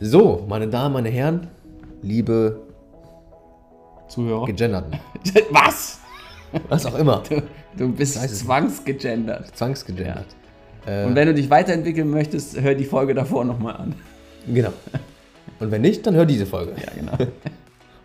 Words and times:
So, 0.00 0.46
meine 0.48 0.66
Damen, 0.68 0.94
meine 0.94 1.10
Herren, 1.10 1.48
liebe 2.02 2.62
Zuhörer. 4.08 4.46
Gegenderten, 4.46 4.98
Was? 5.50 5.98
was 6.68 6.84
auch 6.86 6.98
immer, 6.98 7.22
Du, 7.28 7.42
du 7.76 7.92
bist 7.92 8.14
zwangsgegendert. 8.14 9.54
zwangsgegendert. 9.56 10.26
Und 10.86 11.14
wenn 11.14 11.28
du 11.28 11.34
dich 11.34 11.48
weiterentwickeln 11.50 12.10
möchtest, 12.10 12.58
hör 12.60 12.74
die 12.74 12.86
Folge 12.86 13.14
davor 13.14 13.44
nochmal 13.44 13.76
an. 13.76 13.94
Genau. 14.52 14.72
Und 15.60 15.70
wenn 15.70 15.82
nicht, 15.82 16.06
dann 16.06 16.14
hör 16.14 16.24
diese 16.26 16.46
Folge. 16.46 16.72
Ja, 16.80 16.92
genau. 16.98 17.12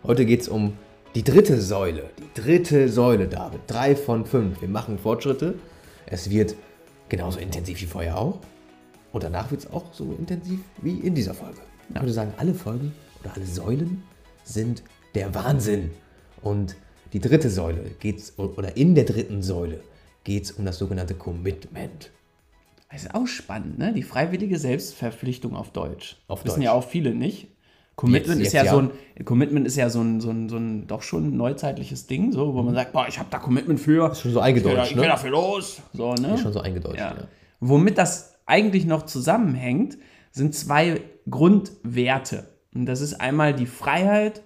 Heute 0.06 0.26
geht 0.26 0.42
es 0.42 0.48
um 0.48 0.74
die 1.14 1.24
dritte 1.24 1.60
Säule. 1.60 2.10
Die 2.18 2.40
dritte 2.40 2.88
Säule, 2.90 3.26
David. 3.26 3.60
Drei 3.66 3.96
von 3.96 4.26
fünf. 4.26 4.60
Wir 4.60 4.68
machen 4.68 4.98
Fortschritte. 4.98 5.54
Es 6.04 6.28
wird 6.30 6.54
genauso 7.08 7.40
intensiv 7.40 7.80
wie 7.80 7.86
vorher 7.86 8.18
auch. 8.18 8.38
Und 9.12 9.24
danach 9.24 9.50
wird 9.50 9.62
es 9.62 9.72
auch 9.72 9.86
so 9.92 10.14
intensiv 10.18 10.60
wie 10.82 10.98
in 11.00 11.14
dieser 11.14 11.32
Folge. 11.34 11.58
Ich 11.94 12.00
würde 12.00 12.12
sagen, 12.12 12.32
alle 12.36 12.54
Folgen 12.54 12.92
oder 13.22 13.34
alle 13.34 13.46
Säulen 13.46 14.02
sind 14.44 14.82
der 15.14 15.34
Wahnsinn. 15.34 15.90
Und 16.42 16.76
die 17.12 17.20
dritte 17.20 17.50
Säule 17.50 17.90
geht's, 18.00 18.38
oder 18.38 18.76
in 18.76 18.94
der 18.94 19.04
dritten 19.04 19.42
Säule 19.42 19.80
geht 20.24 20.44
es 20.44 20.52
um 20.52 20.64
das 20.64 20.78
sogenannte 20.78 21.14
Commitment. 21.14 22.10
Das 22.90 23.02
ist 23.04 23.14
auch 23.14 23.26
spannend, 23.26 23.78
ne? 23.78 23.92
Die 23.92 24.02
freiwillige 24.02 24.58
Selbstverpflichtung 24.58 25.56
auf 25.56 25.70
Deutsch. 25.72 26.16
Auf 26.28 26.44
Wissen 26.44 26.56
Deutsch. 26.56 26.64
ja 26.64 26.72
auch 26.72 26.86
viele 26.86 27.14
nicht. 27.14 27.48
Commitment 27.96 28.38
Jetzt- 28.40 28.48
ist 28.48 28.52
ja, 28.52 28.62
jetzt 28.62 28.72
so 28.72 28.80
ja. 28.80 28.90
ein 29.18 29.24
Commitment 29.24 29.66
ist 29.66 29.76
ja 29.76 29.88
so 29.88 30.02
ein, 30.02 30.20
so 30.20 30.30
ein, 30.30 30.48
so 30.48 30.56
ein 30.56 30.86
doch 30.86 31.02
schon 31.02 31.36
neuzeitliches 31.36 32.06
Ding, 32.06 32.30
so, 32.30 32.54
wo 32.54 32.62
man 32.62 32.74
sagt, 32.74 32.92
boah, 32.92 33.06
ich 33.08 33.18
habe 33.18 33.28
da 33.30 33.38
Commitment 33.38 33.80
für. 33.80 34.12
Ist 34.12 34.20
schon 34.20 34.32
so 34.32 34.40
eingedeutscht, 34.40 34.90
ich 34.90 34.96
ne? 34.96 35.02
Ich 35.02 35.06
geh 35.06 35.10
dafür 35.10 35.30
los. 35.30 35.80
So, 35.94 36.14
ne? 36.14 36.34
Ist 36.34 36.42
schon 36.42 36.52
so 36.52 36.60
eingedeutscht. 36.60 36.98
Ja. 36.98 37.14
Ja. 37.16 37.28
Womit 37.60 37.96
das 37.96 38.34
eigentlich 38.44 38.84
noch 38.84 39.06
zusammenhängt, 39.06 39.96
sind 40.30 40.54
zwei 40.54 41.00
Grundwerte. 41.28 42.48
Und 42.74 42.86
das 42.86 43.00
ist 43.00 43.14
einmal 43.14 43.54
die 43.54 43.66
Freiheit 43.66 44.42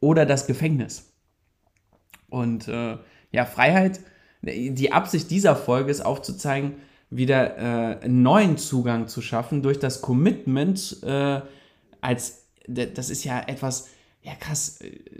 oder 0.00 0.26
das 0.26 0.46
Gefängnis. 0.46 1.12
Und 2.28 2.68
äh, 2.68 2.96
ja, 3.32 3.44
Freiheit, 3.44 4.00
die 4.42 4.92
Absicht 4.92 5.30
dieser 5.30 5.56
Folge 5.56 5.90
ist 5.90 6.00
aufzuzeigen, 6.00 6.74
wieder 7.10 7.56
äh, 7.58 8.04
einen 8.04 8.22
neuen 8.22 8.56
Zugang 8.56 9.08
zu 9.08 9.20
schaffen 9.20 9.62
durch 9.62 9.78
das 9.78 10.00
Commitment 10.00 11.02
äh, 11.02 11.40
als, 12.00 12.46
das 12.66 13.10
ist 13.10 13.24
ja 13.24 13.40
etwas, 13.46 13.88
ja 14.22 14.32
krass, 14.38 14.78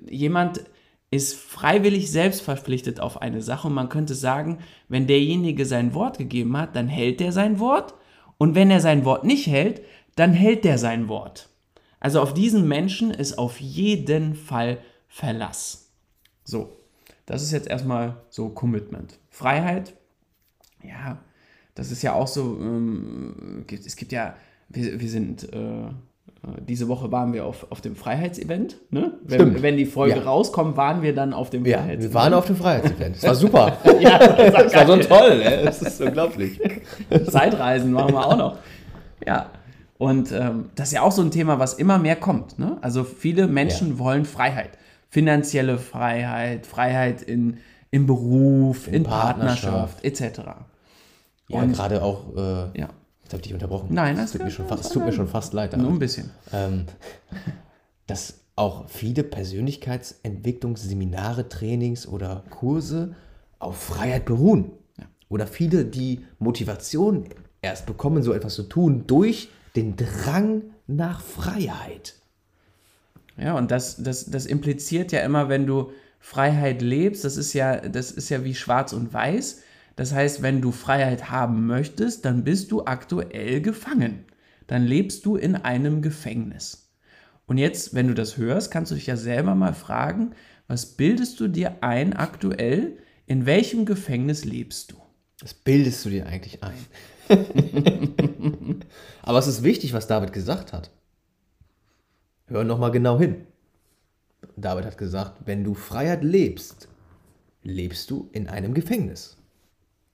jemand 0.09 0.63
ist 1.11 1.35
freiwillig 1.35 2.11
selbst 2.11 2.43
verpflichtet 2.43 3.01
auf 3.01 3.21
eine 3.21 3.43
Sache 3.43 3.67
und 3.67 3.75
man 3.75 3.89
könnte 3.89 4.15
sagen, 4.15 4.59
wenn 4.89 5.09
derjenige 5.09 5.67
sein 5.67 5.95
Wort 5.95 6.19
gegeben 6.19 6.57
hat, 6.57 6.77
dann 6.77 6.87
hält 6.87 7.21
er 7.21 7.33
sein 7.33 7.59
Wort 7.59 7.95
und 8.39 8.55
wenn 8.55 8.71
er 8.71 8.81
sein 8.81 9.05
Wort 9.05 9.25
nicht 9.25 9.49
hält, 9.49 9.83
dann 10.21 10.33
hält 10.33 10.65
er 10.67 10.79
sein 10.79 11.09
Wort. 11.09 11.49
Also 11.99 12.21
auf 12.21 12.33
diesen 12.35 12.69
Menschen 12.69 13.11
ist 13.11 13.39
auf 13.39 13.61
jeden 13.61 14.35
Fall 14.35 14.79
Verlass. 15.09 15.91
So, 16.45 16.77
das 17.27 17.43
ist 17.43 17.53
jetzt 17.53 17.69
erstmal 17.69 18.17
so 18.31 18.49
Commitment. 18.51 19.19
Freiheit, 19.29 19.95
ja, 20.83 21.19
das 21.75 21.91
ist 21.91 22.03
ja 22.03 22.13
auch 22.15 22.27
so, 22.29 22.57
ähm, 22.61 23.65
es 23.71 23.97
gibt 23.97 24.13
ja, 24.13 24.35
wir, 24.69 25.01
wir 25.01 25.09
sind, 25.09 25.53
äh, 25.53 25.59
äh, 25.59 25.91
diese 26.67 26.89
Woche 26.89 27.11
waren 27.13 27.33
wir 27.33 27.45
auf, 27.45 27.67
auf 27.71 27.81
dem 27.81 27.97
Freiheitsevent, 27.97 28.77
ne? 28.91 29.13
Wenn, 29.25 29.63
wenn 29.63 29.77
die 29.77 29.85
Folge 29.87 30.17
Ja. 30.17 30.23
rauskommt, 30.23 30.77
waren 30.77 31.03
wir 31.03 31.15
dann 31.15 31.33
auf 31.35 31.51
dem 31.51 31.65
Ja, 31.67 31.79
Freiheitsevent. 31.79 32.03
wir 32.03 32.15
waren 32.15 32.35
auf 32.35 32.47
dem 32.47 32.57
Freiheitsevent. 32.57 33.17
Das 33.17 33.23
war 33.25 33.35
super. 33.35 33.79
ja, 34.01 34.19
das 34.19 34.53
war 34.55 34.63
Das 34.65 34.75
war 34.75 34.87
so 34.87 34.97
toll, 34.97 35.41
ey. 35.43 35.65
das 35.65 35.83
ist 35.83 36.01
unglaublich. 36.01 36.61
Zeitreisen 37.31 37.93
machen 37.93 38.15
wir 38.15 38.27
auch 38.27 38.37
noch. 38.37 38.59
Ja. 39.27 39.51
Und 40.01 40.33
ähm, 40.33 40.71
das 40.77 40.89
ist 40.89 40.95
ja 40.95 41.03
auch 41.03 41.13
so 41.13 41.21
ein 41.21 41.31
Thema, 41.31 41.59
was 41.59 41.75
immer 41.75 41.99
mehr 41.99 42.17
kommt. 42.17 42.59
Ne? 42.59 42.79
Also 42.81 43.05
viele 43.05 43.47
Menschen 43.47 43.99
wollen 43.99 44.25
Freiheit. 44.25 44.71
Finanzielle 45.11 45.77
Freiheit, 45.77 46.65
Freiheit 46.65 47.21
in, 47.21 47.59
im 47.91 48.07
Beruf, 48.07 48.89
in, 48.89 49.03
Partnerschaft, 49.03 50.03
etc. 50.03 50.41
Ja, 51.49 51.61
Und- 51.61 51.73
gerade 51.75 52.03
auch, 52.03 52.35
äh, 52.35 52.41
Ja, 52.81 52.89
jetzt 53.23 53.33
habe 53.33 53.37
ich 53.37 53.43
dich 53.43 53.53
unterbrochen. 53.53 53.89
Nein, 53.91 54.15
es 54.17 54.23
das 54.23 54.33
tut, 54.33 54.45
mir 54.45 54.51
schon, 54.51 54.67
das 54.69 54.81
fast, 54.81 54.93
tut 54.95 55.05
mir 55.05 55.13
schon 55.13 55.29
fast 55.29 55.53
leid. 55.53 55.77
nur 55.77 55.91
ein 55.91 55.99
bisschen. 55.99 56.31
ähm, 56.55 56.87
dass 58.07 58.41
auch 58.57 58.89
viele 58.89 59.23
Persönlichkeitsentwicklungsseminare, 59.23 61.51
Trainings 61.51 62.07
oder 62.07 62.43
Kurse 62.49 63.17
auf 63.59 63.77
Freiheit 63.77 64.25
beruhen. 64.25 64.71
Oder 65.29 65.47
viele, 65.47 65.85
die 65.85 66.25
Motivation 66.39 67.27
erst 67.61 67.85
bekommen, 67.85 68.23
so 68.23 68.33
etwas 68.33 68.55
zu 68.55 68.63
tun, 68.63 69.05
durch 69.07 69.51
den 69.77 69.97
Drang 69.97 70.63
nach 70.87 71.21
Freiheit. 71.21 72.15
Ja, 73.37 73.57
und 73.57 73.71
das, 73.71 74.03
das, 74.03 74.27
das 74.27 74.47
impliziert 74.47 75.13
ja 75.13 75.21
immer, 75.21 75.49
wenn 75.49 75.67
du 75.67 75.93
Freiheit 76.19 76.83
lebst, 76.83 77.25
das 77.25 77.37
ist 77.37 77.55
ja, 77.55 77.77
das 77.77 78.11
ist 78.11 78.29
ja 78.29 78.45
wie 78.45 78.55
schwarz 78.55 78.93
und 78.93 79.13
weiß. 79.13 79.63
Das 79.97 80.13
heißt, 80.13 80.43
wenn 80.43 80.61
du 80.61 80.73
Freiheit 80.73 81.31
haben 81.31 81.67
möchtest, 81.67 82.25
dann 82.25 82.45
bist 82.45 82.71
du 82.71 82.85
aktuell 82.85 83.61
gefangen. 83.61 84.25
Dann 84.67 84.85
lebst 84.85 85.27
du 85.27 85.37
in 85.37 85.57
einem 85.57 86.03
Gefängnis. 86.03 86.91
Und 87.47 87.59
jetzt, 87.59 87.95
wenn 87.95 88.09
du 88.09 88.15
das 88.15 88.37
hörst, 88.37 88.71
kannst 88.71 88.93
du 88.93 88.95
dich 88.95 89.07
ja 89.07 89.17
selber 89.17 89.55
mal 89.55 89.75
fragen, 89.75 90.33
was 90.69 90.87
bildest 90.87 91.41
du 91.41 91.49
dir 91.49 91.83
ein 91.83 92.13
aktuell? 92.13 92.99
In 93.27 93.47
welchem 93.47 93.87
Gefängnis 93.87 94.45
lebst 94.45 94.93
du? 94.93 94.97
Das 95.41 95.55
bildest 95.55 96.05
du 96.05 96.11
dir 96.11 96.27
eigentlich 96.27 96.61
ein. 96.63 96.77
Aber 99.31 99.39
es 99.39 99.47
ist 99.47 99.63
wichtig, 99.63 99.93
was 99.93 100.09
David 100.09 100.33
gesagt 100.33 100.73
hat. 100.73 100.91
Hör 102.49 102.65
nochmal 102.65 102.91
genau 102.91 103.17
hin. 103.17 103.47
David 104.57 104.85
hat 104.85 104.99
gesagt, 104.99 105.43
wenn 105.45 105.63
du 105.63 105.75
Freiheit 105.75 106.25
lebst, 106.25 106.89
lebst 107.63 108.11
du 108.11 108.29
in 108.33 108.49
einem 108.49 108.75
Gefängnis. 108.75 109.37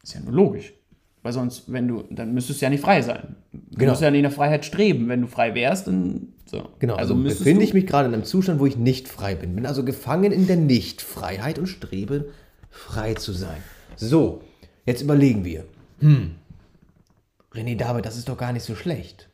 Ist 0.02 0.12
ja 0.12 0.20
nur 0.20 0.34
logisch. 0.34 0.74
Weil 1.22 1.32
sonst, 1.32 1.72
wenn 1.72 1.88
du, 1.88 2.02
dann 2.10 2.34
müsstest 2.34 2.60
du 2.60 2.66
ja 2.66 2.68
nicht 2.70 2.82
frei 2.82 3.00
sein. 3.00 3.36
Du 3.52 3.78
Genau. 3.78 3.92
musst 3.92 4.02
ja 4.02 4.10
nicht 4.10 4.20
nach 4.22 4.32
Freiheit 4.32 4.66
streben. 4.66 5.08
Wenn 5.08 5.22
du 5.22 5.28
frei 5.28 5.54
wärst, 5.54 5.86
dann 5.86 6.34
so. 6.44 6.68
Genau, 6.78 6.96
also, 6.96 7.14
müsstest 7.14 7.38
befinde 7.44 7.64
ich 7.64 7.72
mich 7.72 7.86
gerade 7.86 8.08
in 8.08 8.12
einem 8.14 8.24
Zustand, 8.24 8.60
wo 8.60 8.66
ich 8.66 8.76
nicht 8.76 9.08
frei 9.08 9.34
bin. 9.34 9.54
Bin 9.54 9.64
also 9.64 9.82
gefangen 9.82 10.30
in 10.30 10.46
der 10.46 10.56
Nichtfreiheit 10.56 11.58
und 11.58 11.68
strebe, 11.68 12.32
frei 12.68 13.14
zu 13.14 13.32
sein. 13.32 13.62
So, 13.96 14.42
jetzt 14.84 15.00
überlegen 15.00 15.46
wir. 15.46 15.64
Hm, 16.00 16.32
René 17.56 17.76
David, 17.76 18.06
das 18.06 18.16
ist 18.16 18.28
doch 18.28 18.36
gar 18.36 18.52
nicht 18.52 18.64
so 18.64 18.74
schlecht. 18.74 19.28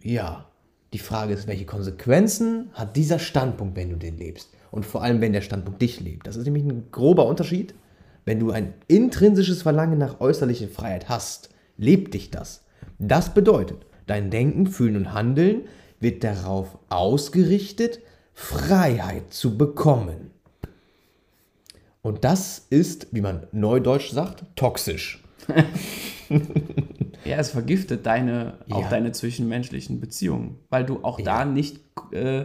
Ja, 0.00 0.46
die 0.92 0.98
Frage 0.98 1.34
ist, 1.34 1.46
welche 1.46 1.66
Konsequenzen 1.66 2.70
hat 2.72 2.96
dieser 2.96 3.18
Standpunkt, 3.18 3.76
wenn 3.76 3.90
du 3.90 3.96
den 3.96 4.16
lebst? 4.16 4.50
Und 4.70 4.86
vor 4.86 5.02
allem, 5.02 5.20
wenn 5.20 5.32
der 5.32 5.40
Standpunkt 5.40 5.82
dich 5.82 6.00
lebt. 6.00 6.26
Das 6.26 6.36
ist 6.36 6.44
nämlich 6.44 6.64
ein 6.64 6.90
grober 6.90 7.26
Unterschied. 7.26 7.74
Wenn 8.24 8.40
du 8.40 8.50
ein 8.50 8.74
intrinsisches 8.88 9.62
Verlangen 9.62 9.98
nach 9.98 10.20
äußerlicher 10.20 10.68
Freiheit 10.68 11.08
hast, 11.08 11.50
lebt 11.76 12.14
dich 12.14 12.30
das. 12.30 12.64
Das 12.98 13.34
bedeutet, 13.34 13.86
dein 14.06 14.30
Denken, 14.30 14.66
Fühlen 14.66 14.96
und 14.96 15.12
Handeln 15.12 15.62
wird 16.00 16.24
darauf 16.24 16.78
ausgerichtet, 16.88 18.00
Freiheit 18.32 19.32
zu 19.32 19.56
bekommen. 19.56 20.30
Und 22.02 22.24
das 22.24 22.66
ist, 22.70 23.08
wie 23.12 23.20
man 23.20 23.46
neudeutsch 23.52 24.12
sagt, 24.12 24.44
toxisch. 24.54 25.24
Ja, 27.26 27.36
es 27.38 27.50
vergiftet 27.50 28.06
deine, 28.06 28.54
auch 28.70 28.82
Ja. 28.82 28.88
deine 28.88 29.12
zwischenmenschlichen 29.12 30.00
Beziehungen, 30.00 30.56
weil 30.70 30.84
du 30.84 31.00
auch 31.04 31.20
da 31.20 31.40
Ja. 31.40 31.44
nicht 31.44 31.80
äh, 32.12 32.44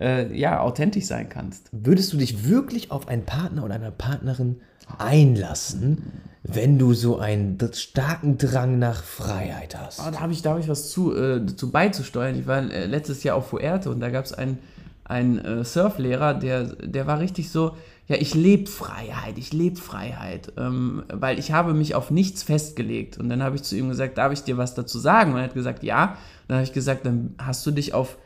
äh, 0.00 0.36
ja, 0.36 0.60
authentisch 0.60 1.06
sein 1.06 1.28
kannst. 1.28 1.70
Würdest 1.72 2.12
du 2.12 2.18
dich 2.18 2.48
wirklich 2.48 2.90
auf 2.90 3.08
einen 3.08 3.24
Partner 3.24 3.64
oder 3.64 3.74
eine 3.74 3.90
Partnerin 3.90 4.60
einlassen, 4.98 6.02
wenn 6.44 6.78
du 6.78 6.94
so 6.94 7.18
einen 7.18 7.58
starken 7.72 8.38
Drang 8.38 8.78
nach 8.78 9.02
Freiheit 9.02 9.76
hast? 9.78 10.00
Ah, 10.00 10.10
da 10.10 10.20
habe 10.20 10.32
ich, 10.32 10.42
da 10.42 10.52
hab 10.52 10.60
ich 10.60 10.68
was 10.68 10.90
zu, 10.90 11.14
äh, 11.16 11.44
zu 11.46 11.70
beizusteuern. 11.70 12.38
Ich 12.38 12.46
war 12.46 12.58
äh, 12.70 12.86
letztes 12.86 13.22
Jahr 13.22 13.36
auf 13.36 13.48
Fuerte 13.48 13.90
und 13.90 14.00
da 14.00 14.10
gab 14.10 14.24
es 14.24 14.32
einen, 14.32 14.58
einen 15.04 15.38
äh, 15.38 15.64
Surflehrer, 15.64 16.34
der, 16.34 16.64
der 16.64 17.06
war 17.06 17.18
richtig 17.20 17.50
so, 17.50 17.72
ja, 18.08 18.16
ich 18.16 18.34
lebe 18.34 18.70
Freiheit, 18.70 19.36
ich 19.36 19.52
lebe 19.52 19.76
Freiheit, 19.76 20.54
ähm, 20.56 21.04
weil 21.12 21.38
ich 21.38 21.52
habe 21.52 21.74
mich 21.74 21.94
auf 21.94 22.10
nichts 22.10 22.42
festgelegt. 22.42 23.18
Und 23.18 23.28
dann 23.28 23.42
habe 23.42 23.56
ich 23.56 23.62
zu 23.62 23.76
ihm 23.76 23.90
gesagt, 23.90 24.16
darf 24.16 24.32
ich 24.32 24.42
dir 24.42 24.56
was 24.56 24.74
dazu 24.74 24.98
sagen? 24.98 25.32
Und 25.32 25.38
er 25.38 25.44
hat 25.44 25.54
gesagt, 25.54 25.82
ja. 25.82 26.12
Und 26.12 26.48
dann 26.48 26.56
habe 26.56 26.64
ich 26.64 26.72
gesagt, 26.72 27.04
dann 27.04 27.34
hast 27.38 27.66
du 27.66 27.70
dich 27.70 27.92
auf, 27.92 28.16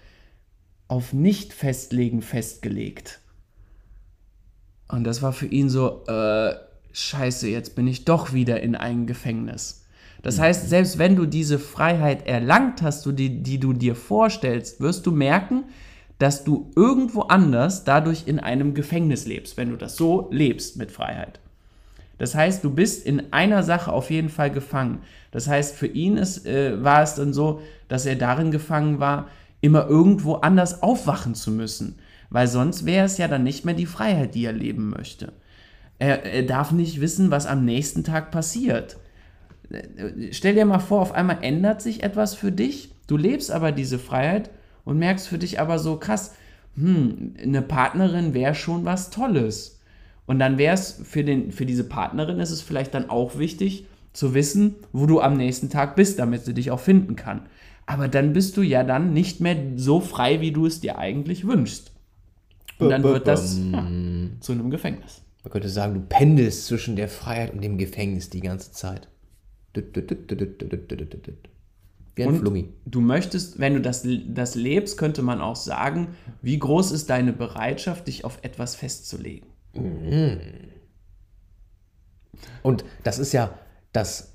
auf 0.86 1.12
Nicht-Festlegen 1.12 2.22
festgelegt. 2.22 3.18
Und 4.86 5.02
das 5.02 5.20
war 5.20 5.32
für 5.32 5.46
ihn 5.46 5.68
so, 5.68 6.04
äh, 6.06 6.54
scheiße, 6.92 7.48
jetzt 7.48 7.74
bin 7.74 7.88
ich 7.88 8.04
doch 8.04 8.32
wieder 8.32 8.60
in 8.60 8.76
einem 8.76 9.06
Gefängnis. 9.06 9.84
Das 10.22 10.38
heißt, 10.38 10.68
selbst 10.68 10.98
wenn 10.98 11.16
du 11.16 11.26
diese 11.26 11.58
Freiheit 11.58 12.28
erlangt 12.28 12.82
hast, 12.82 13.04
die, 13.06 13.42
die 13.42 13.58
du 13.58 13.72
dir 13.72 13.96
vorstellst, 13.96 14.80
wirst 14.80 15.06
du 15.06 15.10
merken, 15.10 15.64
dass 16.18 16.44
du 16.44 16.70
irgendwo 16.76 17.22
anders 17.22 17.84
dadurch 17.84 18.24
in 18.26 18.38
einem 18.38 18.74
Gefängnis 18.74 19.26
lebst, 19.26 19.56
wenn 19.56 19.70
du 19.70 19.76
das 19.76 19.96
so 19.96 20.28
lebst 20.30 20.76
mit 20.76 20.90
Freiheit. 20.90 21.40
Das 22.18 22.34
heißt, 22.34 22.62
du 22.62 22.70
bist 22.70 23.04
in 23.04 23.32
einer 23.32 23.64
Sache 23.64 23.92
auf 23.92 24.10
jeden 24.10 24.28
Fall 24.28 24.50
gefangen. 24.50 25.00
Das 25.32 25.48
heißt, 25.48 25.74
für 25.74 25.88
ihn 25.88 26.16
ist, 26.16 26.46
äh, 26.46 26.82
war 26.82 27.02
es 27.02 27.16
dann 27.16 27.32
so, 27.32 27.60
dass 27.88 28.06
er 28.06 28.14
darin 28.14 28.52
gefangen 28.52 29.00
war, 29.00 29.28
immer 29.60 29.88
irgendwo 29.88 30.34
anders 30.34 30.82
aufwachen 30.82 31.34
zu 31.34 31.50
müssen. 31.50 31.96
Weil 32.30 32.46
sonst 32.46 32.86
wäre 32.86 33.06
es 33.06 33.18
ja 33.18 33.28
dann 33.28 33.42
nicht 33.42 33.64
mehr 33.64 33.74
die 33.74 33.86
Freiheit, 33.86 34.34
die 34.34 34.44
er 34.44 34.52
leben 34.52 34.90
möchte. 34.90 35.32
Er, 35.98 36.24
er 36.24 36.44
darf 36.44 36.72
nicht 36.72 37.00
wissen, 37.00 37.30
was 37.30 37.46
am 37.46 37.64
nächsten 37.64 38.04
Tag 38.04 38.30
passiert. 38.30 38.98
Stell 40.30 40.54
dir 40.54 40.64
mal 40.64 40.78
vor, 40.78 41.00
auf 41.00 41.12
einmal 41.12 41.38
ändert 41.42 41.82
sich 41.82 42.02
etwas 42.02 42.34
für 42.34 42.52
dich. 42.52 42.90
Du 43.06 43.16
lebst 43.16 43.50
aber 43.50 43.72
diese 43.72 43.98
Freiheit 43.98 44.50
und 44.84 44.98
merkst 44.98 45.28
für 45.28 45.38
dich 45.38 45.60
aber 45.60 45.78
so 45.78 45.96
krass, 45.96 46.34
hm, 46.76 47.34
eine 47.42 47.62
Partnerin 47.62 48.34
wäre 48.34 48.54
schon 48.54 48.84
was 48.84 49.10
Tolles. 49.10 49.80
Und 50.26 50.38
dann 50.38 50.58
wäre 50.58 50.74
es 50.74 51.00
für, 51.04 51.24
für 51.50 51.66
diese 51.66 51.84
Partnerin 51.84 52.38
ist 52.40 52.50
es 52.50 52.62
vielleicht 52.62 52.94
dann 52.94 53.10
auch 53.10 53.38
wichtig 53.38 53.86
zu 54.12 54.34
wissen, 54.34 54.76
wo 54.92 55.06
du 55.06 55.20
am 55.20 55.36
nächsten 55.36 55.68
Tag 55.68 55.96
bist, 55.96 56.18
damit 56.18 56.44
sie 56.44 56.54
dich 56.54 56.70
auch 56.70 56.80
finden 56.80 57.16
kann. 57.16 57.42
Aber 57.86 58.08
dann 58.08 58.32
bist 58.32 58.56
du 58.56 58.62
ja 58.62 58.84
dann 58.84 59.12
nicht 59.12 59.40
mehr 59.40 59.56
so 59.76 60.00
frei, 60.00 60.40
wie 60.40 60.52
du 60.52 60.66
es 60.66 60.80
dir 60.80 60.98
eigentlich 60.98 61.46
wünschst. 61.46 61.92
Und 62.78 62.90
dann 62.90 63.02
wird 63.02 63.26
das 63.26 63.58
ja, 63.58 63.86
zu 64.40 64.52
einem 64.52 64.70
Gefängnis. 64.70 65.22
Man 65.42 65.52
könnte 65.52 65.68
sagen, 65.68 65.94
du 65.94 66.00
pendelst 66.00 66.66
zwischen 66.66 66.96
der 66.96 67.08
Freiheit 67.08 67.52
und 67.52 67.62
dem 67.62 67.78
Gefängnis 67.78 68.30
die 68.30 68.40
ganze 68.40 68.72
Zeit. 68.72 69.08
Wie 72.14 72.22
ein 72.22 72.28
und 72.28 72.38
Flummi. 72.40 72.68
Du 72.84 73.00
möchtest, 73.00 73.58
wenn 73.58 73.74
du 73.74 73.80
das, 73.80 74.06
das 74.28 74.54
lebst, 74.54 74.98
könnte 74.98 75.22
man 75.22 75.40
auch 75.40 75.56
sagen, 75.56 76.14
wie 76.42 76.58
groß 76.58 76.92
ist 76.92 77.08
deine 77.10 77.32
Bereitschaft, 77.32 78.06
dich 78.06 78.24
auf 78.24 78.38
etwas 78.42 78.74
festzulegen? 78.74 79.48
Mhm. 79.74 80.40
Und 82.62 82.84
das 83.02 83.18
ist 83.18 83.32
ja 83.32 83.58
das, 83.92 84.34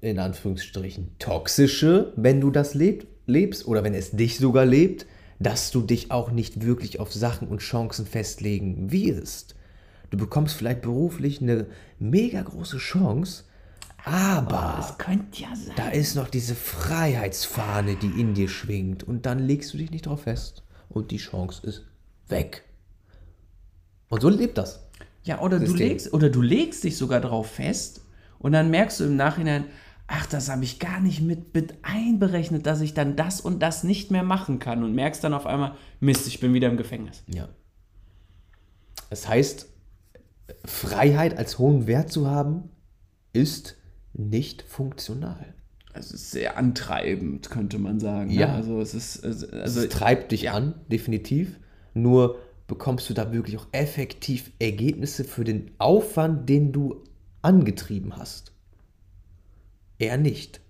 in 0.00 0.18
Anführungsstrichen, 0.18 1.18
toxische, 1.18 2.12
wenn 2.16 2.40
du 2.40 2.50
das 2.50 2.74
lebt, 2.74 3.06
lebst 3.26 3.66
oder 3.66 3.84
wenn 3.84 3.94
es 3.94 4.12
dich 4.12 4.38
sogar 4.38 4.64
lebt, 4.64 5.06
dass 5.38 5.70
du 5.70 5.80
dich 5.82 6.10
auch 6.10 6.30
nicht 6.30 6.64
wirklich 6.64 7.00
auf 7.00 7.12
Sachen 7.12 7.48
und 7.48 7.58
Chancen 7.58 8.06
festlegen 8.06 8.92
wirst. 8.92 9.56
Du 10.10 10.16
bekommst 10.16 10.56
vielleicht 10.56 10.82
beruflich 10.82 11.40
eine 11.40 11.66
mega 11.98 12.42
große 12.42 12.78
Chance, 12.78 13.44
aber 14.04 14.88
oh, 14.90 14.94
könnte 14.98 15.42
ja 15.42 15.54
sein. 15.54 15.74
da 15.76 15.88
ist 15.88 16.16
noch 16.16 16.28
diese 16.28 16.54
Freiheitsfahne, 16.54 17.96
die 17.96 18.20
in 18.20 18.34
dir 18.34 18.48
schwingt 18.48 19.04
und 19.04 19.26
dann 19.26 19.38
legst 19.38 19.72
du 19.72 19.78
dich 19.78 19.90
nicht 19.90 20.06
drauf 20.06 20.22
fest 20.22 20.64
und 20.88 21.10
die 21.10 21.18
Chance 21.18 21.66
ist 21.66 21.84
weg. 22.28 22.64
Und 24.08 24.20
so 24.20 24.28
lebt 24.28 24.58
das. 24.58 24.88
Ja, 25.24 25.40
oder 25.40 25.60
du 25.60 25.72
legst 25.72 26.12
oder 26.12 26.30
du 26.30 26.42
legst 26.42 26.82
dich 26.84 26.96
sogar 26.96 27.20
drauf 27.20 27.52
fest 27.52 28.02
und 28.38 28.52
dann 28.52 28.70
merkst 28.70 29.00
du 29.00 29.04
im 29.04 29.16
Nachhinein, 29.16 29.66
ach, 30.08 30.26
das 30.26 30.48
habe 30.48 30.64
ich 30.64 30.80
gar 30.80 31.00
nicht 31.00 31.22
mit, 31.22 31.54
mit 31.54 31.74
einberechnet, 31.82 32.66
dass 32.66 32.80
ich 32.80 32.92
dann 32.92 33.14
das 33.14 33.40
und 33.40 33.60
das 33.60 33.84
nicht 33.84 34.10
mehr 34.10 34.24
machen 34.24 34.58
kann 34.58 34.82
und 34.82 34.94
merkst 34.94 35.22
dann 35.22 35.32
auf 35.32 35.46
einmal, 35.46 35.76
Mist, 36.00 36.26
ich 36.26 36.40
bin 36.40 36.52
wieder 36.54 36.68
im 36.68 36.76
Gefängnis. 36.76 37.22
Ja. 37.28 37.48
Das 39.10 39.28
heißt, 39.28 39.68
Freiheit 40.64 41.38
als 41.38 41.58
hohen 41.58 41.86
Wert 41.86 42.10
zu 42.10 42.28
haben, 42.28 42.70
ist 43.32 43.76
nicht 44.14 44.62
funktional. 44.62 45.54
Es 45.94 46.10
ist 46.10 46.30
sehr 46.30 46.56
antreibend, 46.56 47.50
könnte 47.50 47.78
man 47.78 48.00
sagen. 48.00 48.28
Ne? 48.28 48.40
Ja. 48.40 48.54
Also 48.54 48.80
es 48.80 48.94
ist. 48.94 49.24
Also, 49.24 49.46
es 49.46 49.88
treibt 49.88 50.32
dich 50.32 50.42
ja. 50.42 50.54
an, 50.54 50.74
definitiv. 50.90 51.58
Nur 51.94 52.38
bekommst 52.66 53.10
du 53.10 53.14
da 53.14 53.32
wirklich 53.32 53.58
auch 53.58 53.66
effektiv 53.72 54.50
Ergebnisse 54.58 55.24
für 55.24 55.44
den 55.44 55.70
Aufwand, 55.78 56.48
den 56.48 56.72
du 56.72 57.02
angetrieben 57.42 58.16
hast. 58.16 58.52
Eher 59.98 60.16
nicht. 60.16 60.60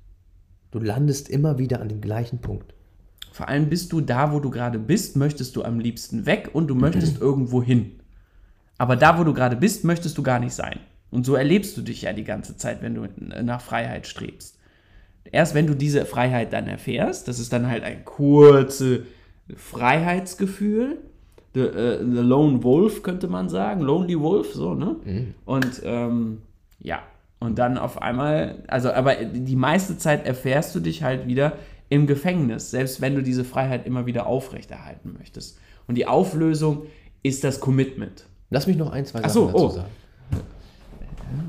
Du 0.72 0.80
landest 0.80 1.28
immer 1.28 1.58
wieder 1.58 1.80
an 1.80 1.88
dem 1.88 2.00
gleichen 2.00 2.40
Punkt. 2.40 2.74
Vor 3.32 3.48
allem 3.48 3.68
bist 3.68 3.92
du 3.92 4.00
da, 4.00 4.32
wo 4.32 4.40
du 4.40 4.50
gerade 4.50 4.78
bist, 4.78 5.16
möchtest 5.16 5.54
du 5.56 5.62
am 5.62 5.78
liebsten 5.78 6.26
weg 6.26 6.50
und 6.52 6.66
du 6.66 6.74
möchtest 6.74 7.18
irgendwo 7.20 7.62
hin. 7.62 8.00
Aber 8.78 8.96
da, 8.96 9.18
wo 9.18 9.24
du 9.24 9.32
gerade 9.32 9.56
bist, 9.56 9.84
möchtest 9.84 10.18
du 10.18 10.22
gar 10.22 10.40
nicht 10.40 10.54
sein. 10.54 10.80
Und 11.12 11.24
so 11.24 11.34
erlebst 11.34 11.76
du 11.76 11.82
dich 11.82 12.02
ja 12.02 12.12
die 12.12 12.24
ganze 12.24 12.56
Zeit, 12.56 12.82
wenn 12.82 12.94
du 12.94 13.06
nach 13.42 13.60
Freiheit 13.60 14.06
strebst. 14.06 14.58
Erst 15.30 15.54
wenn 15.54 15.66
du 15.66 15.74
diese 15.74 16.04
Freiheit 16.06 16.52
dann 16.52 16.66
erfährst, 16.66 17.28
das 17.28 17.38
ist 17.38 17.52
dann 17.52 17.68
halt 17.68 17.84
ein 17.84 18.04
kurzes 18.04 19.02
Freiheitsgefühl, 19.54 20.98
the, 21.54 21.60
uh, 21.60 21.98
the 21.98 22.22
Lone 22.22 22.64
Wolf 22.64 23.02
könnte 23.02 23.28
man 23.28 23.48
sagen, 23.48 23.82
Lonely 23.82 24.18
Wolf, 24.18 24.54
so, 24.54 24.74
ne? 24.74 24.96
Mhm. 25.04 25.34
Und 25.44 25.82
ähm, 25.84 26.42
ja, 26.80 27.02
und 27.40 27.58
dann 27.58 27.76
auf 27.76 28.00
einmal, 28.00 28.64
also 28.68 28.90
aber 28.90 29.16
die 29.16 29.56
meiste 29.56 29.98
Zeit 29.98 30.26
erfährst 30.26 30.74
du 30.74 30.80
dich 30.80 31.02
halt 31.02 31.26
wieder 31.26 31.52
im 31.90 32.06
Gefängnis, 32.06 32.70
selbst 32.70 33.02
wenn 33.02 33.14
du 33.14 33.22
diese 33.22 33.44
Freiheit 33.44 33.86
immer 33.86 34.06
wieder 34.06 34.26
aufrechterhalten 34.26 35.14
möchtest. 35.18 35.58
Und 35.86 35.96
die 35.96 36.06
Auflösung 36.06 36.86
ist 37.22 37.44
das 37.44 37.60
Commitment. 37.60 38.24
Lass 38.48 38.66
mich 38.66 38.76
noch 38.76 38.90
ein, 38.92 39.04
zwei 39.04 39.20
Sachen 39.20 39.30
so, 39.30 39.46
dazu 39.46 39.64
oh. 39.64 39.68
sagen. 39.68 39.90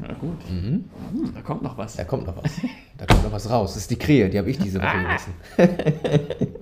Na 0.01 0.13
gut. 0.13 0.49
Mhm. 0.49 0.85
Hm, 1.11 1.33
da 1.33 1.41
kommt 1.41 1.61
noch 1.61 1.77
was. 1.77 1.95
Da 1.95 2.03
kommt 2.03 2.25
noch 2.27 2.37
was. 2.37 2.51
Da 2.97 3.05
kommt 3.05 3.23
noch 3.23 3.31
was 3.31 3.49
raus. 3.49 3.73
Das 3.73 3.83
ist 3.83 3.91
die 3.91 3.97
Krähe, 3.97 4.29
die 4.29 4.37
habe 4.37 4.49
ich 4.49 4.57
diese 4.57 4.79
Woche 4.79 4.87
ah. 4.87 5.01
gegessen. 5.01 5.33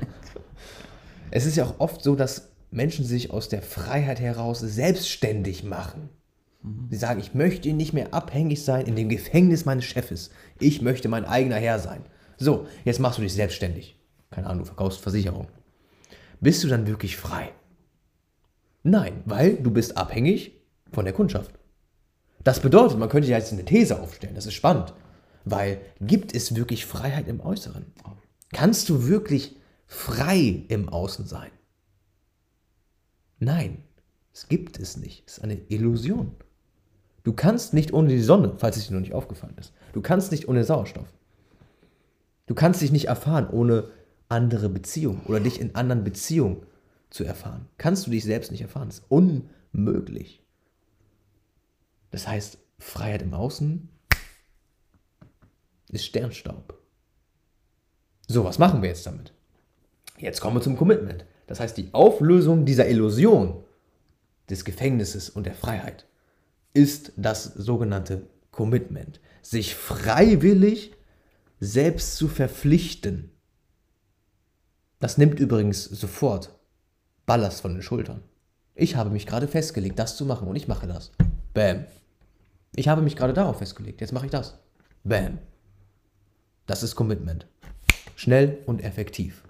es 1.32 1.46
ist 1.46 1.58
ja 1.58 1.66
auch 1.66 1.76
oft 1.80 2.04
so, 2.04 2.16
dass 2.16 2.50
Menschen 2.72 3.06
sich 3.06 3.32
aus 3.32 3.50
der 3.50 3.62
Freiheit 3.62 4.20
heraus 4.20 4.60
selbstständig 4.60 5.64
machen. 5.64 6.10
Mhm. 6.64 6.88
Sie 6.90 6.98
sagen, 6.98 7.20
ich 7.20 7.34
möchte 7.34 7.72
nicht 7.74 7.94
mehr 7.94 8.14
abhängig 8.14 8.64
sein 8.64 8.86
in 8.86 8.96
dem 8.96 9.10
Gefängnis 9.10 9.66
meines 9.66 9.86
Chefes. 9.86 10.32
Ich 10.60 10.82
möchte 10.82 11.10
mein 11.10 11.26
eigener 11.26 11.58
Herr 11.58 11.80
sein. 11.80 12.02
So, 12.38 12.68
jetzt 12.86 13.00
machst 13.00 13.18
du 13.18 13.24
dich 13.24 13.34
selbstständig. 13.34 14.00
Keine 14.32 14.48
Ahnung, 14.48 14.60
du 14.60 14.66
verkaufst 14.66 15.02
Versicherung. 15.02 15.48
Bist 16.40 16.64
du 16.64 16.68
dann 16.68 16.88
wirklich 16.88 17.18
frei? 17.18 17.52
Nein, 18.84 19.22
weil 19.26 19.58
du 19.58 19.70
bist 19.70 19.98
abhängig 19.98 20.54
von 20.92 21.06
der 21.06 21.14
Kundschaft. 21.14 21.52
Das 22.44 22.60
bedeutet, 22.60 22.98
man 22.98 23.10
könnte 23.10 23.30
ja 23.30 23.38
jetzt 23.38 23.54
eine 23.54 23.66
These 23.66 24.00
aufstellen, 24.00 24.36
das 24.36 24.46
ist 24.46 24.54
spannend, 24.54 24.94
weil 25.46 25.82
gibt 26.00 26.34
es 26.34 26.56
wirklich 26.56 26.86
Freiheit 26.86 27.28
im 27.28 27.40
Äußeren? 27.40 27.86
Kannst 28.54 28.90
du 28.90 29.08
wirklich 29.08 29.56
frei 29.88 30.66
im 30.68 30.90
Außen 30.90 31.26
sein? 31.26 31.52
Nein, 33.40 33.84
es 34.34 34.48
gibt 34.48 34.80
es 34.80 34.98
nicht. 34.98 35.24
Es 35.26 35.38
ist 35.38 35.44
eine 35.44 35.60
Illusion. 35.70 36.36
Du 37.24 37.34
kannst 37.34 37.74
nicht 37.74 37.94
ohne 37.94 38.10
die 38.10 38.22
Sonne, 38.22 38.54
falls 38.58 38.78
es 38.78 38.88
dir 38.88 38.94
noch 38.94 39.02
nicht 39.02 39.14
aufgefallen 39.14 39.56
ist. 39.60 39.74
Du 39.94 40.02
kannst 40.02 40.32
nicht 40.32 40.48
ohne 40.48 40.64
Sauerstoff. 40.64 41.08
Du 42.48 42.56
kannst 42.56 42.82
dich 42.82 42.92
nicht 42.92 43.06
erfahren 43.06 43.48
ohne 43.50 43.90
andere 44.28 44.70
Beziehungen 44.70 45.22
oder 45.26 45.40
dich 45.40 45.60
in 45.60 45.76
anderen 45.76 46.04
Beziehungen 46.04 46.64
zu 47.10 47.24
erfahren. 47.24 47.68
Kannst 47.78 48.08
du 48.08 48.12
dich 48.12 48.24
selbst 48.24 48.52
nicht 48.52 48.62
erfahren. 48.62 48.90
Das 48.90 49.00
ist 49.00 49.06
unmöglich. 49.10 50.41
Das 52.12 52.28
heißt, 52.28 52.58
Freiheit 52.80 53.22
im 53.22 53.34
Außen 53.34 53.90
ist 55.90 56.06
Sternstaub. 56.06 56.78
So, 58.28 58.44
was 58.46 58.60
machen 58.60 58.82
wir 58.82 58.90
jetzt 58.90 59.06
damit? 59.06 59.34
Jetzt 60.18 60.40
kommen 60.40 60.56
wir 60.58 60.62
zum 60.62 60.78
Commitment. 60.78 61.26
Das 61.48 61.60
heißt, 61.60 61.78
die 61.78 61.94
Auflösung 61.94 62.66
dieser 62.66 62.88
Illusion 62.88 63.64
des 64.50 64.64
Gefängnisses 64.64 65.30
und 65.30 65.46
der 65.46 65.54
Freiheit 65.54 66.06
ist 66.74 67.12
das 67.18 67.44
sogenannte 67.44 68.28
Commitment. 68.52 69.20
Sich 69.42 69.76
freiwillig 69.76 70.94
selbst 71.60 72.16
zu 72.16 72.28
verpflichten. 72.28 73.32
Das 75.00 75.18
nimmt 75.18 75.40
übrigens 75.40 75.84
sofort 75.84 76.58
Ballast 77.26 77.62
von 77.62 77.74
den 77.74 77.82
Schultern. 77.82 78.24
Ich 78.76 78.96
habe 78.96 79.10
mich 79.10 79.28
gerade 79.28 79.48
festgelegt, 79.48 80.00
das 80.00 80.16
zu 80.16 80.26
machen 80.26 80.48
und 80.48 80.56
ich 80.56 80.68
mache 80.68 80.88
das. 80.88 81.12
Bam. 81.54 81.86
Ich 82.76 82.88
habe 82.88 83.02
mich 83.02 83.18
gerade 83.18 83.34
darauf 83.34 83.58
festgelegt, 83.58 84.00
jetzt 84.00 84.14
mache 84.14 84.26
ich 84.26 84.32
das. 84.32 84.58
Bam. 85.04 85.40
Das 86.66 86.82
ist 86.82 86.96
Commitment. 86.96 87.46
Schnell 88.16 88.60
und 88.66 88.82
effektiv. 88.82 89.44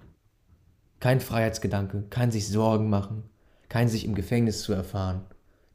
Kein 1.00 1.20
Freiheitsgedanke, 1.20 2.06
kein 2.10 2.32
sich 2.32 2.48
Sorgen 2.48 2.90
machen, 2.90 3.24
kein 3.70 3.88
sich 3.88 4.06
im 4.06 4.16
Gefängnis 4.16 4.64
zu 4.64 4.74
erfahren, 4.74 5.22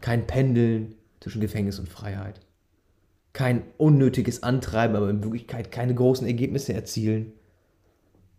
kein 0.00 0.26
Pendeln 0.26 0.96
zwischen 1.20 1.40
Gefängnis 1.40 1.78
und 1.78 1.88
Freiheit, 1.88 2.40
kein 3.32 3.62
unnötiges 3.76 4.42
Antreiben, 4.42 4.96
aber 4.96 5.08
in 5.10 5.22
Wirklichkeit 5.22 5.70
keine 5.70 5.94
großen 5.94 6.26
Ergebnisse 6.26 6.72
erzielen, 6.72 7.32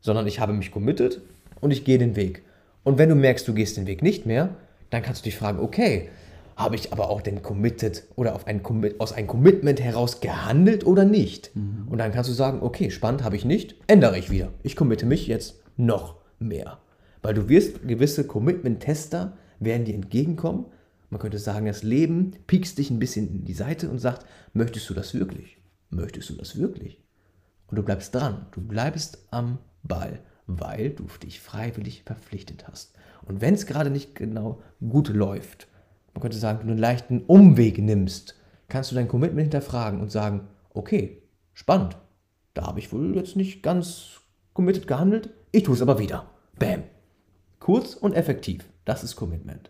sondern 0.02 0.28
ich 0.28 0.40
habe 0.42 0.54
mich 0.54 0.72
committed 0.72 1.22
und 1.62 1.72
ich 1.72 1.86
gehe 1.86 1.98
den 1.98 2.16
Weg. 2.18 2.44
Und 2.84 2.98
wenn 2.98 3.10
du 3.10 3.16
merkst, 3.16 3.48
du 3.48 3.54
gehst 3.54 3.78
den 3.78 3.88
Weg 3.88 4.02
nicht 4.02 4.26
mehr, 4.26 4.56
dann 4.90 5.04
kannst 5.04 5.22
du 5.22 5.26
dich 5.26 5.38
fragen, 5.38 5.60
okay, 5.60 6.10
habe 6.58 6.76
ich 6.76 6.92
aber 6.92 7.10
auch 7.10 7.22
denn 7.22 7.44
committed 7.44 8.04
oder 8.16 8.36
auf 8.36 8.48
ein, 8.48 8.62
aus 8.98 9.14
einem 9.14 9.28
Commitment 9.28 9.80
heraus 9.80 10.22
gehandelt 10.22 10.86
oder 10.86 11.06
nicht? 11.06 11.56
Mhm. 11.56 11.88
Und 11.88 12.00
dann 12.00 12.12
kannst 12.12 12.30
du 12.30 12.34
sagen, 12.34 12.62
okay, 12.62 12.90
spannend 12.90 13.24
habe 13.24 13.36
ich 13.36 13.46
nicht, 13.46 13.76
ändere 13.86 14.18
ich 14.18 14.32
wieder. 14.32 14.50
Ich 14.64 14.76
committe 14.76 15.06
mich 15.06 15.28
jetzt 15.28 15.62
noch 15.78 16.16
mehr. 16.40 16.80
Weil 17.22 17.36
du 17.36 17.48
wirst 17.48 17.88
gewisse 17.88 18.26
Commitment-Tester 18.26 19.38
werden 19.60 19.86
dir 19.86 19.94
entgegenkommen. 19.94 20.66
Man 21.12 21.22
könnte 21.22 21.38
sagen, 21.38 21.68
das 21.68 21.84
Leben 21.84 22.32
piekst 22.48 22.78
dich 22.80 22.90
ein 22.90 23.00
bisschen 23.00 23.30
in 23.30 23.46
die 23.46 23.54
Seite 23.54 23.90
und 23.90 24.00
sagt, 24.00 24.26
möchtest 24.54 24.90
du 24.90 24.96
das 24.96 25.14
wirklich? 25.14 25.58
Möchtest 25.92 26.30
du 26.32 26.34
das 26.34 26.58
wirklich? 26.58 27.02
Und 27.68 27.78
du 27.78 27.84
bleibst 27.84 28.16
dran. 28.16 28.48
Du 28.52 28.62
bleibst 28.62 29.28
am 29.30 29.60
Ball. 29.84 30.20
weil 30.48 30.92
du 30.92 31.06
dich 31.22 31.42
freiwillig 31.42 32.04
verpflichtet 32.04 32.68
hast. 32.68 32.96
Und 33.26 33.42
wenn 33.42 33.54
es 33.54 33.66
gerade 33.66 33.90
nicht 33.90 34.16
genau 34.16 34.62
gut 34.80 35.10
läuft, 35.10 35.68
man 36.18 36.22
könnte 36.24 36.40
sagen, 36.40 36.62
du 36.64 36.72
einen 36.72 36.80
leichten 36.80 37.22
Umweg 37.28 37.78
nimmst, 37.78 38.34
kannst 38.70 38.90
du 38.90 38.96
dein 38.96 39.08
Commitment 39.08 39.44
hinterfragen 39.44 40.02
und 40.02 40.12
sagen, 40.12 40.48
okay, 40.74 41.22
spannend, 41.54 41.96
da 42.56 42.66
habe 42.66 42.80
ich 42.80 42.92
wohl 42.92 43.16
jetzt 43.16 43.36
nicht 43.36 43.62
ganz 43.62 44.22
committed 44.54 44.88
gehandelt, 44.88 45.30
ich 45.52 45.62
tue 45.62 45.76
es 45.76 45.82
aber 45.84 46.00
wieder. 46.00 46.28
Bam. 46.58 46.82
Kurz 47.60 47.94
und 47.94 48.14
effektiv, 48.16 48.68
das 48.84 49.04
ist 49.04 49.16
Commitment. 49.16 49.70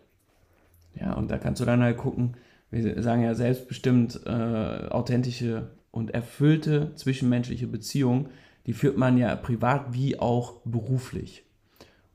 Ja, 0.98 1.12
und 1.12 1.30
da 1.30 1.36
kannst 1.36 1.60
du 1.60 1.66
dann 1.66 1.82
halt 1.82 1.98
gucken, 1.98 2.38
wir 2.70 3.02
sagen 3.02 3.24
ja 3.24 3.34
selbstbestimmt, 3.34 4.22
äh, 4.24 4.88
authentische 4.88 5.72
und 5.90 6.12
erfüllte 6.12 6.94
zwischenmenschliche 6.94 7.66
Beziehungen, 7.66 8.30
die 8.64 8.72
führt 8.72 8.96
man 8.96 9.18
ja 9.18 9.36
privat 9.36 9.92
wie 9.92 10.18
auch 10.18 10.62
beruflich. 10.64 11.44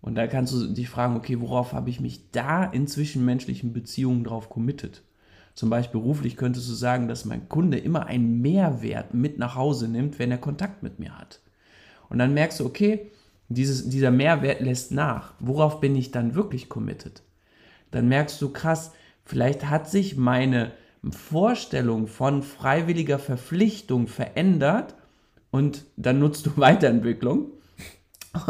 Und 0.03 0.15
da 0.15 0.27
kannst 0.27 0.51
du 0.51 0.67
dich 0.67 0.89
fragen, 0.89 1.15
okay, 1.15 1.39
worauf 1.39 1.71
habe 1.71 1.89
ich 1.89 2.01
mich 2.01 2.29
da 2.31 2.65
in 2.65 2.87
zwischenmenschlichen 2.87 3.71
Beziehungen 3.71 4.25
drauf 4.25 4.49
committed? 4.49 5.01
Zum 5.55 5.69
Beispiel 5.69 6.01
beruflich 6.01 6.35
könntest 6.35 6.69
du 6.69 6.73
sagen, 6.73 7.07
dass 7.07 7.23
mein 7.23 7.47
Kunde 7.47 7.77
immer 7.77 8.05
einen 8.07 8.41
Mehrwert 8.41 9.13
mit 9.13 9.37
nach 9.37 9.55
Hause 9.55 9.87
nimmt, 9.87 10.19
wenn 10.19 10.29
er 10.29 10.39
Kontakt 10.39 10.83
mit 10.83 10.99
mir 10.99 11.17
hat. 11.17 11.39
Und 12.09 12.19
dann 12.19 12.33
merkst 12.33 12.59
du, 12.59 12.65
okay, 12.65 13.11
dieses, 13.47 13.87
dieser 13.87 14.11
Mehrwert 14.11 14.59
lässt 14.59 14.91
nach. 14.91 15.35
Worauf 15.39 15.79
bin 15.79 15.95
ich 15.95 16.11
dann 16.11 16.35
wirklich 16.35 16.67
committed? 16.67 17.23
Dann 17.91 18.09
merkst 18.09 18.41
du, 18.41 18.49
krass, 18.49 18.91
vielleicht 19.23 19.69
hat 19.69 19.89
sich 19.89 20.17
meine 20.17 20.73
Vorstellung 21.11 22.07
von 22.07 22.43
freiwilliger 22.43 23.19
Verpflichtung 23.19 24.07
verändert 24.07 24.95
und 25.49 25.85
dann 25.95 26.19
nutzt 26.19 26.45
du 26.45 26.51
Weiterentwicklung 26.57 27.51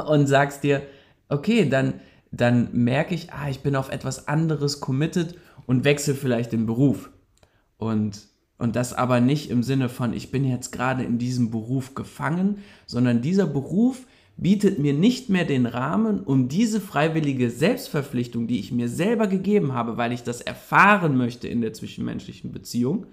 und 0.07 0.25
sagst 0.25 0.63
dir, 0.63 0.81
okay, 1.29 1.67
dann, 1.67 1.95
dann 2.31 2.69
merke 2.73 3.15
ich, 3.15 3.31
ah, 3.31 3.49
ich 3.49 3.61
bin 3.61 3.75
auf 3.75 3.89
etwas 3.89 4.27
anderes 4.27 4.79
committed 4.79 5.35
und 5.65 5.83
wechsle 5.83 6.15
vielleicht 6.15 6.51
den 6.51 6.65
Beruf. 6.65 7.11
Und, 7.77 8.27
und 8.57 8.75
das 8.75 8.93
aber 8.93 9.19
nicht 9.19 9.49
im 9.49 9.63
Sinne 9.63 9.89
von, 9.89 10.13
ich 10.13 10.31
bin 10.31 10.45
jetzt 10.45 10.71
gerade 10.71 11.03
in 11.03 11.17
diesem 11.17 11.51
Beruf 11.51 11.95
gefangen, 11.95 12.59
sondern 12.85 13.21
dieser 13.21 13.47
Beruf 13.47 14.05
bietet 14.35 14.79
mir 14.79 14.93
nicht 14.93 15.29
mehr 15.29 15.45
den 15.45 15.65
Rahmen, 15.65 16.21
um 16.21 16.47
diese 16.47 16.81
freiwillige 16.81 17.49
Selbstverpflichtung, 17.49 18.47
die 18.47 18.59
ich 18.59 18.71
mir 18.71 18.89
selber 18.89 19.27
gegeben 19.27 19.73
habe, 19.73 19.97
weil 19.97 20.11
ich 20.11 20.23
das 20.23 20.41
erfahren 20.41 21.17
möchte 21.17 21.47
in 21.47 21.61
der 21.61 21.73
zwischenmenschlichen 21.73 22.51
Beziehung, 22.51 23.05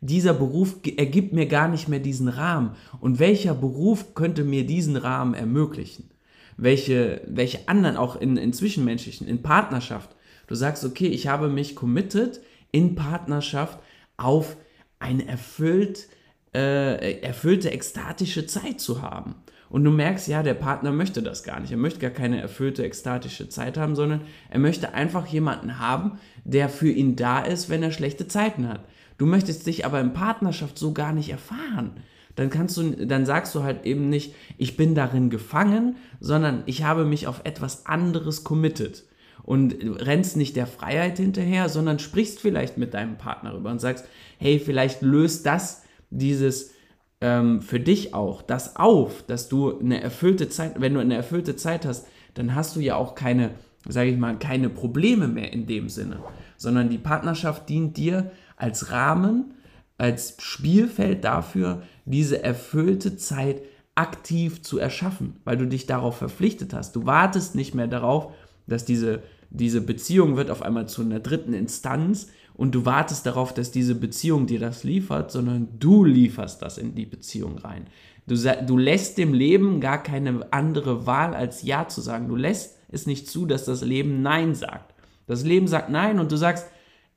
dieser 0.00 0.34
Beruf 0.34 0.76
ergibt 0.96 1.32
mir 1.32 1.46
gar 1.46 1.68
nicht 1.68 1.88
mehr 1.88 1.98
diesen 1.98 2.28
Rahmen. 2.28 2.72
Und 3.00 3.18
welcher 3.18 3.54
Beruf 3.54 4.14
könnte 4.14 4.44
mir 4.44 4.64
diesen 4.64 4.96
Rahmen 4.96 5.34
ermöglichen? 5.34 6.10
Welche, 6.58 7.22
welche 7.26 7.66
anderen 7.68 7.96
auch 7.96 8.20
in, 8.20 8.36
in 8.36 8.52
zwischenmenschlichen, 8.52 9.26
in 9.26 9.42
Partnerschaft. 9.42 10.10
Du 10.48 10.54
sagst, 10.54 10.84
okay, 10.84 11.06
ich 11.06 11.28
habe 11.28 11.48
mich 11.48 11.74
committed 11.74 12.40
in 12.72 12.94
Partnerschaft 12.94 13.78
auf 14.16 14.56
eine 14.98 15.26
erfüllt, 15.26 16.08
äh, 16.54 17.20
erfüllte 17.20 17.70
ekstatische 17.70 18.46
Zeit 18.46 18.80
zu 18.80 19.00
haben. 19.00 19.36
Und 19.70 19.84
du 19.84 19.90
merkst, 19.90 20.28
ja, 20.28 20.42
der 20.42 20.54
Partner 20.54 20.92
möchte 20.92 21.22
das 21.22 21.42
gar 21.42 21.60
nicht. 21.60 21.70
Er 21.70 21.76
möchte 21.76 22.00
gar 22.00 22.10
keine 22.10 22.40
erfüllte, 22.40 22.84
ekstatische 22.84 23.48
Zeit 23.48 23.76
haben, 23.76 23.94
sondern 23.94 24.22
er 24.50 24.58
möchte 24.58 24.94
einfach 24.94 25.26
jemanden 25.26 25.78
haben, 25.78 26.18
der 26.44 26.68
für 26.68 26.90
ihn 26.90 27.16
da 27.16 27.40
ist, 27.40 27.68
wenn 27.68 27.82
er 27.82 27.92
schlechte 27.92 28.28
Zeiten 28.28 28.68
hat. 28.68 28.80
Du 29.18 29.26
möchtest 29.26 29.66
dich 29.66 29.84
aber 29.84 30.00
in 30.00 30.12
Partnerschaft 30.12 30.78
so 30.78 30.92
gar 30.92 31.12
nicht 31.12 31.30
erfahren. 31.30 31.92
Dann 32.38 32.50
kannst 32.50 32.76
du, 32.76 32.90
dann 33.04 33.26
sagst 33.26 33.52
du 33.56 33.64
halt 33.64 33.84
eben 33.84 34.08
nicht, 34.08 34.32
ich 34.58 34.76
bin 34.76 34.94
darin 34.94 35.28
gefangen, 35.28 35.96
sondern 36.20 36.62
ich 36.66 36.84
habe 36.84 37.04
mich 37.04 37.26
auf 37.26 37.40
etwas 37.42 37.84
anderes 37.86 38.44
committed. 38.44 39.04
Und 39.42 39.74
rennst 39.82 40.36
nicht 40.36 40.54
der 40.54 40.68
Freiheit 40.68 41.16
hinterher, 41.16 41.68
sondern 41.68 41.98
sprichst 41.98 42.38
vielleicht 42.38 42.78
mit 42.78 42.94
deinem 42.94 43.16
Partner 43.18 43.50
darüber 43.50 43.70
und 43.70 43.80
sagst, 43.80 44.06
hey, 44.38 44.60
vielleicht 44.60 45.02
löst 45.02 45.46
das 45.46 45.82
dieses 46.10 46.74
ähm, 47.20 47.60
für 47.60 47.80
dich 47.80 48.14
auch 48.14 48.42
das 48.42 48.76
auf, 48.76 49.24
dass 49.24 49.48
du 49.48 49.76
eine 49.76 50.00
erfüllte 50.00 50.48
Zeit, 50.48 50.80
wenn 50.80 50.94
du 50.94 51.00
eine 51.00 51.16
erfüllte 51.16 51.56
Zeit 51.56 51.86
hast, 51.86 52.06
dann 52.34 52.54
hast 52.54 52.76
du 52.76 52.80
ja 52.80 52.94
auch 52.94 53.16
keine, 53.16 53.50
sage 53.88 54.10
ich 54.10 54.16
mal, 54.16 54.38
keine 54.38 54.68
Probleme 54.68 55.26
mehr 55.26 55.52
in 55.52 55.66
dem 55.66 55.88
Sinne, 55.88 56.20
sondern 56.56 56.88
die 56.88 56.98
Partnerschaft 56.98 57.68
dient 57.68 57.96
dir 57.96 58.30
als 58.56 58.92
Rahmen, 58.92 59.54
als 59.98 60.36
Spielfeld 60.38 61.24
dafür, 61.24 61.82
diese 62.04 62.42
erfüllte 62.42 63.16
Zeit 63.16 63.62
aktiv 63.94 64.62
zu 64.62 64.78
erschaffen, 64.78 65.36
weil 65.44 65.56
du 65.56 65.66
dich 65.66 65.86
darauf 65.86 66.18
verpflichtet 66.18 66.72
hast. 66.72 66.94
Du 66.94 67.04
wartest 67.04 67.56
nicht 67.56 67.74
mehr 67.74 67.88
darauf, 67.88 68.32
dass 68.68 68.84
diese, 68.84 69.22
diese 69.50 69.80
Beziehung 69.80 70.36
wird 70.36 70.50
auf 70.50 70.62
einmal 70.62 70.88
zu 70.88 71.02
einer 71.02 71.18
dritten 71.18 71.52
Instanz 71.52 72.28
und 72.54 72.74
du 72.74 72.84
wartest 72.84 73.26
darauf, 73.26 73.52
dass 73.52 73.72
diese 73.72 73.96
Beziehung 73.96 74.46
dir 74.46 74.60
das 74.60 74.84
liefert, 74.84 75.32
sondern 75.32 75.68
du 75.78 76.04
lieferst 76.04 76.62
das 76.62 76.78
in 76.78 76.94
die 76.94 77.06
Beziehung 77.06 77.58
rein. 77.58 77.86
Du, 78.28 78.36
du 78.36 78.76
lässt 78.76 79.18
dem 79.18 79.32
Leben 79.34 79.80
gar 79.80 80.02
keine 80.02 80.52
andere 80.52 81.06
Wahl 81.06 81.34
als 81.34 81.62
Ja 81.62 81.88
zu 81.88 82.00
sagen. 82.00 82.28
Du 82.28 82.36
lässt 82.36 82.76
es 82.88 83.06
nicht 83.06 83.28
zu, 83.28 83.46
dass 83.46 83.64
das 83.64 83.82
Leben 83.82 84.22
Nein 84.22 84.54
sagt. 84.54 84.94
Das 85.26 85.44
Leben 85.44 85.66
sagt 85.66 85.90
Nein 85.90 86.18
und 86.18 86.30
du 86.30 86.36
sagst, 86.36 86.66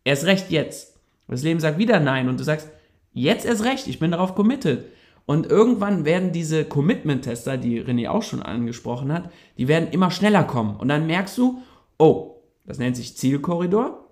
erst 0.03 0.25
recht 0.25 0.51
jetzt. 0.51 0.90
Das 1.31 1.43
Leben 1.43 1.61
sagt 1.61 1.77
wieder 1.77 2.01
Nein 2.01 2.27
und 2.27 2.38
du 2.41 2.43
sagst, 2.43 2.69
jetzt 3.13 3.45
erst 3.45 3.63
recht, 3.63 3.88
ich 3.88 4.00
bin 4.00 4.11
darauf 4.11 4.35
committed. 4.35 4.83
Und 5.25 5.45
irgendwann 5.45 6.03
werden 6.03 6.33
diese 6.33 6.65
Commitment-Tester, 6.65 7.55
die 7.55 7.81
René 7.81 8.09
auch 8.09 8.21
schon 8.21 8.41
angesprochen 8.41 9.13
hat, 9.13 9.31
die 9.57 9.69
werden 9.69 9.89
immer 9.91 10.11
schneller 10.11 10.43
kommen. 10.43 10.75
Und 10.75 10.89
dann 10.89 11.07
merkst 11.07 11.38
du, 11.38 11.61
oh, 11.97 12.35
das 12.65 12.79
nennt 12.79 12.97
sich 12.97 13.15
Zielkorridor. 13.15 14.09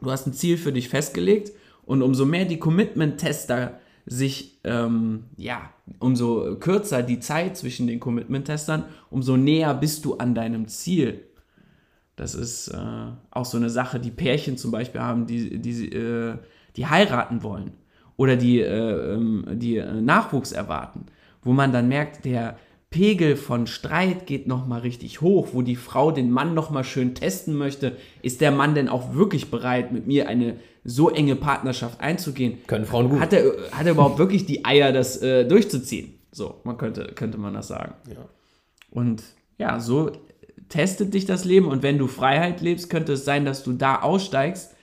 Du 0.00 0.10
hast 0.10 0.26
ein 0.26 0.32
Ziel 0.32 0.58
für 0.58 0.72
dich 0.72 0.88
festgelegt 0.88 1.52
und 1.84 2.02
umso 2.02 2.26
mehr 2.26 2.46
die 2.46 2.58
Commitment-Tester 2.58 3.78
sich, 4.04 4.58
ähm, 4.64 5.26
ja, 5.36 5.70
umso 6.00 6.56
kürzer 6.56 7.04
die 7.04 7.20
Zeit 7.20 7.56
zwischen 7.56 7.86
den 7.86 8.00
Commitment-Testern, 8.00 8.86
umso 9.08 9.36
näher 9.36 9.72
bist 9.72 10.04
du 10.04 10.16
an 10.16 10.34
deinem 10.34 10.66
Ziel. 10.66 11.26
Das 12.16 12.34
ist 12.34 12.68
äh, 12.68 12.76
auch 13.30 13.44
so 13.44 13.56
eine 13.56 13.70
Sache, 13.70 14.00
die 14.00 14.10
Pärchen 14.10 14.56
zum 14.56 14.72
Beispiel 14.72 15.00
haben, 15.00 15.28
die, 15.28 15.60
die 15.60 15.92
äh, 15.92 16.38
die 16.76 16.86
heiraten 16.86 17.42
wollen 17.42 17.72
oder 18.16 18.36
die, 18.36 18.60
äh, 18.60 19.14
ähm, 19.14 19.44
die 19.52 19.76
äh, 19.76 20.00
Nachwuchs 20.00 20.52
erwarten, 20.52 21.06
wo 21.42 21.52
man 21.52 21.72
dann 21.72 21.88
merkt, 21.88 22.24
der 22.24 22.56
Pegel 22.90 23.36
von 23.36 23.66
Streit 23.66 24.26
geht 24.26 24.46
nochmal 24.46 24.80
richtig 24.80 25.20
hoch, 25.20 25.48
wo 25.52 25.62
die 25.62 25.76
Frau 25.76 26.12
den 26.12 26.30
Mann 26.30 26.54
nochmal 26.54 26.84
schön 26.84 27.14
testen 27.14 27.56
möchte, 27.56 27.96
ist 28.22 28.40
der 28.40 28.52
Mann 28.52 28.74
denn 28.74 28.88
auch 28.88 29.14
wirklich 29.14 29.50
bereit, 29.50 29.92
mit 29.92 30.06
mir 30.06 30.28
eine 30.28 30.56
so 30.84 31.10
enge 31.10 31.34
Partnerschaft 31.34 32.00
einzugehen? 32.00 32.58
Können 32.66 32.86
Frauen 32.86 33.10
gut. 33.10 33.20
Hat 33.20 33.32
er, 33.32 33.44
hat 33.72 33.86
er 33.86 33.92
überhaupt 33.92 34.18
wirklich 34.18 34.46
die 34.46 34.64
Eier, 34.64 34.92
das 34.92 35.20
äh, 35.20 35.44
durchzuziehen? 35.44 36.14
So, 36.30 36.60
man 36.64 36.78
könnte, 36.78 37.12
könnte 37.14 37.38
man 37.38 37.54
das 37.54 37.68
sagen. 37.68 37.94
Ja. 38.08 38.28
Und 38.90 39.22
ja, 39.58 39.80
so 39.80 40.12
testet 40.68 41.14
dich 41.14 41.26
das 41.26 41.44
Leben 41.44 41.66
und 41.66 41.82
wenn 41.82 41.98
du 41.98 42.06
Freiheit 42.06 42.60
lebst, 42.60 42.88
könnte 42.88 43.14
es 43.14 43.24
sein, 43.24 43.44
dass 43.44 43.62
du 43.62 43.72
da 43.72 44.00
aussteigst 44.00 44.75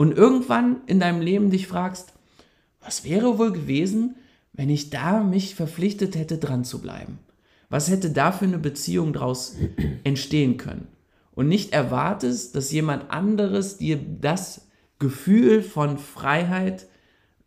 und 0.00 0.16
irgendwann 0.16 0.80
in 0.86 0.98
deinem 0.98 1.20
Leben 1.20 1.50
dich 1.50 1.66
fragst, 1.66 2.14
was 2.80 3.04
wäre 3.04 3.36
wohl 3.38 3.52
gewesen, 3.52 4.16
wenn 4.54 4.70
ich 4.70 4.88
da 4.88 5.22
mich 5.22 5.54
verpflichtet 5.54 6.16
hätte, 6.16 6.38
dran 6.38 6.64
zu 6.64 6.80
bleiben? 6.80 7.18
Was 7.68 7.90
hätte 7.90 8.08
da 8.08 8.32
für 8.32 8.46
eine 8.46 8.56
Beziehung 8.56 9.12
daraus 9.12 9.56
entstehen 10.04 10.56
können? 10.56 10.88
Und 11.32 11.48
nicht 11.48 11.74
erwartest, 11.74 12.56
dass 12.56 12.72
jemand 12.72 13.10
anderes 13.10 13.76
dir 13.76 13.98
das 13.98 14.68
Gefühl 14.98 15.62
von 15.62 15.98
Freiheit 15.98 16.86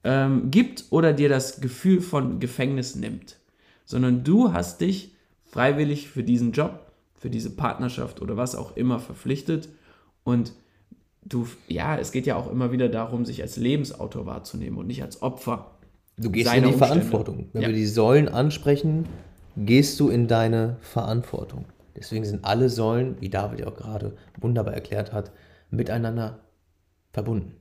ähm, 0.04 0.52
gibt 0.52 0.86
oder 0.92 1.12
dir 1.12 1.30
das 1.30 1.60
Gefühl 1.60 2.02
von 2.02 2.40
Gefängnis 2.40 2.94
nimmt, 2.96 3.38
sondern 3.84 4.24
du 4.24 4.54
hast 4.54 4.80
dich 4.80 5.16
freiwillig 5.48 6.08
für 6.08 6.22
diesen 6.22 6.52
Job, 6.52 6.92
für 7.16 7.32
diese 7.32 7.50
Partnerschaft 7.50 8.22
oder 8.22 8.38
was 8.38 8.54
auch 8.54 8.78
immer 8.78 9.00
verpflichtet 9.00 9.70
und 10.24 10.54
du, 11.26 11.48
ja, 11.68 11.98
es 11.98 12.12
geht 12.12 12.26
ja 12.26 12.36
auch 12.36 12.52
immer 12.52 12.72
wieder 12.72 12.90
darum, 12.90 13.26
sich 13.26 13.42
als 13.42 13.58
Lebensautor 13.58 14.26
wahrzunehmen 14.26 14.78
und 14.78 14.88
nicht 14.88 15.04
als 15.04 15.22
Opfer. 15.22 15.72
Du 16.18 16.30
gehst 16.30 16.54
in 16.54 16.64
die 16.64 16.70
Umstände. 16.70 16.86
Verantwortung. 16.86 17.50
Wenn 17.54 17.62
ja. 17.64 17.68
wir 17.70 17.76
die 17.76 17.86
Säulen 17.86 18.30
ansprechen, 18.30 19.08
gehst 19.58 20.00
du 20.00 20.10
in 20.10 20.28
deine 20.28 20.78
Verantwortung. 20.82 21.66
Deswegen 21.96 22.26
sind 22.26 22.44
alle 22.44 22.70
Säulen, 22.70 23.18
wie 23.20 23.30
David 23.30 23.62
ja 23.62 23.68
auch 23.68 23.76
gerade 23.76 24.16
wunderbar 24.40 24.74
erklärt 24.74 25.14
hat, 25.14 25.32
miteinander 25.70 26.40
verbunden. 27.12 27.54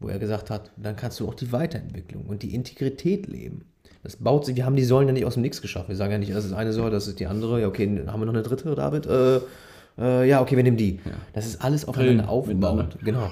Wo 0.00 0.08
er 0.08 0.18
gesagt 0.18 0.50
hat, 0.50 0.72
dann 0.76 0.96
kannst 0.96 1.20
du 1.20 1.28
auch 1.28 1.34
die 1.34 1.52
Weiterentwicklung 1.52 2.26
und 2.26 2.42
die 2.42 2.54
Integrität 2.54 3.28
leben. 3.28 3.66
Das 4.02 4.16
baut 4.16 4.44
sich, 4.44 4.56
wir 4.56 4.66
haben 4.66 4.74
die 4.74 4.84
Säulen 4.84 5.08
ja 5.08 5.14
nicht 5.14 5.24
aus 5.24 5.34
dem 5.34 5.42
Nix 5.42 5.62
geschafft. 5.62 5.88
Wir 5.88 5.94
sagen 5.94 6.10
ja 6.10 6.18
nicht, 6.18 6.34
das 6.34 6.44
ist 6.44 6.52
eine 6.52 6.72
Säule, 6.72 6.90
das 6.90 7.06
ist 7.06 7.20
die 7.20 7.26
andere. 7.26 7.60
Ja, 7.60 7.68
okay, 7.68 7.86
haben 8.08 8.20
wir 8.20 8.26
noch 8.26 8.34
eine 8.34 8.42
dritte, 8.42 8.74
David? 8.74 9.06
Äh, 9.06 9.40
äh, 9.98 10.28
ja, 10.28 10.40
okay, 10.40 10.56
wir 10.56 10.62
nehmen 10.62 10.76
die. 10.76 11.00
Ja. 11.04 11.12
Das 11.32 11.46
ist 11.46 11.62
alles 11.62 11.86
aufeinander 11.86 12.28
aufgebaut. 12.28 12.98
Genau. 13.02 13.30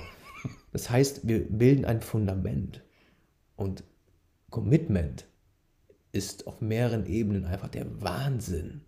Das 0.72 0.90
heißt, 0.90 1.26
wir 1.26 1.40
bilden 1.40 1.84
ein 1.84 2.00
Fundament. 2.00 2.82
Und 3.56 3.84
Commitment 4.50 5.26
ist 6.12 6.46
auf 6.46 6.60
mehreren 6.60 7.06
Ebenen 7.06 7.44
einfach 7.44 7.68
der 7.68 7.86
Wahnsinn. 8.00 8.82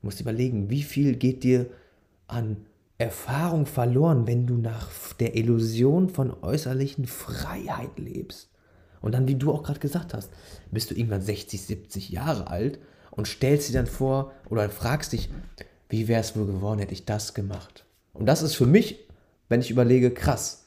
Du 0.00 0.06
musst 0.06 0.20
überlegen, 0.20 0.70
wie 0.70 0.82
viel 0.82 1.16
geht 1.16 1.42
dir 1.42 1.66
an 2.28 2.66
Erfahrung 2.98 3.66
verloren, 3.66 4.26
wenn 4.26 4.46
du 4.46 4.56
nach 4.56 4.90
der 5.14 5.36
Illusion 5.36 6.08
von 6.08 6.32
äußerlichen 6.42 7.06
Freiheit 7.06 7.98
lebst. 7.98 8.50
Und 9.00 9.12
dann, 9.12 9.28
wie 9.28 9.34
du 9.34 9.52
auch 9.52 9.62
gerade 9.62 9.80
gesagt 9.80 10.14
hast, 10.14 10.30
bist 10.70 10.90
du 10.90 10.94
irgendwann 10.94 11.20
60, 11.20 11.62
70 11.62 12.10
Jahre 12.10 12.48
alt 12.48 12.78
und 13.10 13.28
stellst 13.28 13.68
dir 13.68 13.74
dann 13.74 13.86
vor 13.86 14.32
oder 14.48 14.68
fragst 14.70 15.12
dich, 15.12 15.28
wie 15.88 16.08
wäre 16.08 16.20
es 16.20 16.36
wohl 16.36 16.46
geworden, 16.46 16.80
hätte 16.80 16.92
ich 16.92 17.04
das 17.04 17.34
gemacht? 17.34 17.84
Und 18.12 18.26
das 18.26 18.42
ist 18.42 18.54
für 18.54 18.66
mich, 18.66 18.98
wenn 19.48 19.60
ich 19.60 19.70
überlege, 19.70 20.10
krass. 20.10 20.64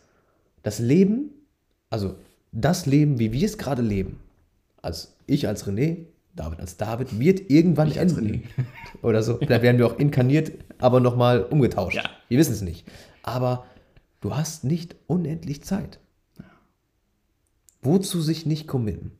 Das 0.63 0.79
Leben, 0.79 1.31
also 1.89 2.15
das 2.51 2.85
Leben, 2.85 3.19
wie 3.19 3.31
wir 3.31 3.45
es 3.45 3.57
gerade 3.57 3.81
leben, 3.81 4.19
als 4.81 5.15
ich 5.27 5.47
als 5.47 5.67
René, 5.67 6.05
David 6.35 6.59
als 6.59 6.77
David, 6.77 7.19
wird 7.19 7.49
irgendwann 7.49 7.87
als 7.87 7.97
enden. 7.97 8.43
Oder 9.01 9.23
so. 9.23 9.37
Vielleicht 9.37 9.61
werden 9.63 9.77
wir 9.77 9.87
auch 9.87 9.99
inkarniert, 9.99 10.51
aber 10.77 10.99
nochmal 10.99 11.43
umgetauscht. 11.43 11.97
Ja. 11.97 12.03
Wir 12.27 12.37
wissen 12.37 12.53
es 12.53 12.61
nicht. 12.61 12.87
Aber 13.23 13.65
du 14.21 14.35
hast 14.35 14.63
nicht 14.63 14.95
unendlich 15.07 15.63
Zeit. 15.63 15.99
Wozu 17.81 18.21
sich 18.21 18.45
nicht 18.45 18.67
committen? 18.67 19.11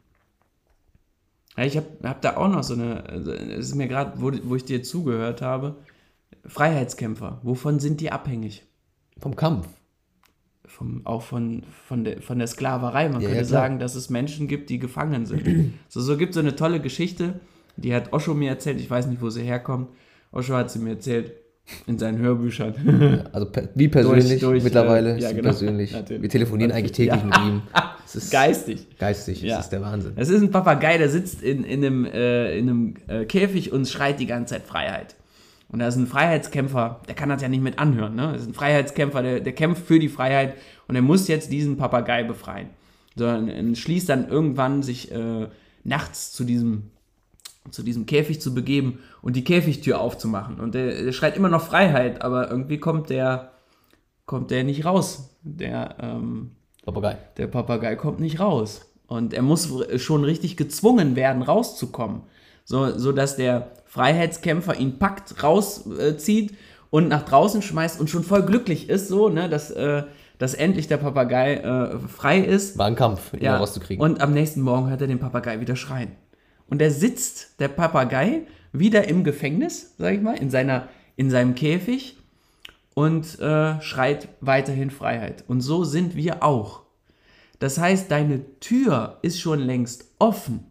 Ja, 1.58 1.66
ich 1.66 1.78
habe 1.78 1.88
hab 2.04 2.22
da 2.22 2.38
auch 2.38 2.48
noch 2.48 2.64
so 2.64 2.74
eine, 2.74 3.04
also, 3.06 3.32
es 3.32 3.68
ist 3.68 3.76
mir 3.76 3.88
gerade, 3.88 4.22
wo, 4.22 4.32
wo 4.44 4.56
ich 4.56 4.66
dir 4.66 4.84
zugehört 4.84 5.42
habe, 5.42 5.76
Freiheitskämpfer, 6.46 7.40
wovon 7.44 7.80
sind 7.80 8.02
die 8.02 8.12
abhängig? 8.12 8.66
Vom 9.18 9.36
Kampf. 9.36 9.68
Vom, 10.66 11.06
auch 11.06 11.24
von, 11.24 11.64
von, 11.88 12.04
der, 12.04 12.22
von 12.22 12.38
der 12.38 12.48
Sklaverei. 12.48 13.10
Man 13.10 13.22
Ja, 13.22 13.28
könnte 13.30 13.44
ja, 13.44 13.48
sagen, 13.48 13.80
dass 13.80 13.96
es 13.96 14.10
Menschen 14.10 14.48
gibt, 14.48 14.70
die 14.70 14.78
gefangen 14.80 15.26
sind. 15.26 15.74
so, 15.88 16.00
so 16.02 16.16
gibt 16.16 16.32
es 16.32 16.36
so 16.36 16.42
eine 16.42 16.56
tolle 16.56 16.80
Geschichte, 16.80 17.40
die 17.76 17.94
hat 17.94 18.14
Osho 18.14 18.34
mir 18.34 18.50
erzählt, 18.50 18.80
ich 18.80 18.90
weiß 18.90 19.08
nicht, 19.08 19.22
wo 19.22 19.30
sie 19.30 19.42
herkommt. 19.44 19.90
Osho 20.32 20.54
hat 20.56 20.70
sie 20.70 20.80
mir 20.80 20.92
erzählt 20.92 21.34
in 21.88 21.98
seinen 22.00 22.18
Hörbüchern. 22.20 23.26
Also 23.32 23.48
wie 23.76 23.88
persönlich 23.88 24.40
durch, 24.40 24.64
mittlerweile. 24.64 25.16
äh, 25.18 25.20
ja, 25.22 25.30
genau. 25.32 25.44
persönlich. 25.44 25.92
Natürlich. 25.94 26.22
Wir 26.22 26.30
telefonieren 26.30 26.72
eigentlich 26.72 26.92
täglich 26.94 27.20
Ja. 27.22 27.26
mit 27.26 27.38
ihm. 27.38 27.62
Es 28.06 28.16
ist 28.16 28.32
Geistig. 28.32 28.88
geistig. 28.98 29.44
Ja. 29.44 29.58
Das 29.58 29.66
ist 29.66 29.70
der 29.72 29.82
Wahnsinn. 29.84 30.14
Das 30.16 30.30
ist 30.30 30.42
ein 30.42 30.50
Papagei, 30.50 30.98
der 30.98 31.10
sitzt 31.10 31.44
in, 31.44 31.64
in 31.64 31.86
einem, 31.86 32.06
äh, 32.06 32.58
in 32.58 32.68
einem 32.68 32.94
äh, 33.08 33.26
Käfig 33.26 33.72
und 33.72 33.88
schreit 33.88 34.20
die 34.20 34.26
ganze 34.26 34.56
Zeit 34.56 34.64
Freiheit. 34.64 35.16
Und 35.72 35.80
da 35.80 35.88
ist 35.88 35.96
ein 35.96 36.08
Freiheitskämpfer, 36.08 37.02
der 37.08 37.16
kann 37.16 37.30
das 37.30 37.42
ja 37.42 37.48
nicht 37.48 37.62
mit 37.62 37.78
anhören. 37.78 38.16
Ne? 38.16 38.32
Das 38.34 38.42
ist 38.42 38.48
ein 38.48 38.54
Freiheitskämpfer, 38.54 39.22
der, 39.22 39.40
der 39.40 39.54
kämpft 39.54 39.86
für 39.86 40.00
die 40.00 40.10
Freiheit 40.10 40.56
und 40.88 40.96
er 40.96 41.04
muss 41.04 41.28
jetzt 41.28 41.52
diesen 41.52 41.78
Papagei 41.78 42.24
befreien. 42.24 42.70
So, 43.16 43.28
und, 43.28 43.52
und 43.52 43.78
schließt 43.78 44.10
dann 44.10 44.28
irgendwann 44.28 44.82
sich 44.82 45.12
äh, 45.12 45.48
nachts 45.84 46.32
zu 46.32 46.44
diesem, 46.44 46.90
zu 47.70 47.84
diesem 47.84 48.08
Käfig 48.08 48.42
zu 48.42 48.56
begeben 48.56 49.00
und 49.22 49.36
die 49.36 49.44
Käfigtür 49.44 50.00
aufzumachen. 50.00 50.60
Und 50.60 50.74
der, 50.74 51.04
der 51.04 51.12
schreit 51.12 51.38
immer 51.38 51.50
noch 51.50 51.62
Freiheit, 51.62 52.24
aber 52.24 52.50
irgendwie 52.50 52.80
kommt 52.80 53.12
der, 53.12 53.52
kommt 54.26 54.50
der 54.50 54.64
nicht 54.64 54.86
raus. 54.86 55.36
Der, 55.44 55.98
ähm, 56.02 56.52
Papagei. 56.84 57.18
der 57.38 57.48
Papagei 57.48 57.96
kommt 57.96 58.20
nicht 58.20 58.40
raus. 58.40 58.92
Und 59.06 59.34
er 59.34 59.42
muss 59.42 59.70
schon 59.98 60.24
richtig 60.24 60.58
gezwungen 60.58 61.16
werden, 61.16 61.42
rauszukommen. 61.42 62.22
So, 62.70 62.96
so 63.00 63.12
dass 63.12 63.36
der 63.36 63.72
Freiheitskämpfer 63.86 64.76
ihn 64.76 65.00
packt, 65.00 65.42
rauszieht 65.42 66.56
und 66.92 67.08
nach 67.08 67.24
draußen 67.24 67.64
schmeißt 67.64 68.00
und 68.00 68.12
schon 68.12 68.24
voll 68.24 68.44
glücklich 68.44 68.90
ist, 68.90 69.08
so, 69.08 69.28
ne, 69.28 69.50
dass, 69.50 69.72
äh, 69.72 70.04
dass 70.38 70.54
endlich 70.54 70.88
der 70.88 70.98
Papagei 70.98 71.56
äh, 71.56 71.98
frei 71.98 72.38
ist. 72.38 72.78
War 72.78 72.86
ein 72.86 72.96
Kampf, 72.96 73.34
ihn 73.34 73.42
Ja, 73.42 73.58
rauszukriegen. 73.58 74.00
Und 74.00 74.22
am 74.22 74.34
nächsten 74.34 74.62
Morgen 74.62 74.88
hört 74.88 75.02
er 75.02 75.08
den 75.08 75.18
Papagei 75.18 75.60
wieder 75.62 75.76
schreien. 75.76 76.12
Und 76.68 76.80
er 76.80 76.92
sitzt, 76.92 77.60
der 77.60 77.70
Papagei, 77.70 78.44
wieder 78.72 79.08
im 79.08 79.24
Gefängnis, 79.24 79.96
sag 79.98 80.14
ich 80.14 80.22
mal, 80.22 80.38
in, 80.38 80.52
seiner, 80.52 80.90
in 81.16 81.32
seinem 81.32 81.56
Käfig 81.56 82.18
und 82.94 83.40
äh, 83.40 83.82
schreit 83.82 84.28
weiterhin 84.42 84.92
Freiheit. 84.92 85.44
Und 85.48 85.62
so 85.62 85.86
sind 85.86 86.16
wir 86.16 86.44
auch. 86.44 86.84
Das 87.58 87.80
heißt, 87.80 88.12
deine 88.12 88.60
Tür 88.60 89.18
ist 89.24 89.40
schon 89.40 89.58
längst 89.58 90.06
offen. 90.20 90.69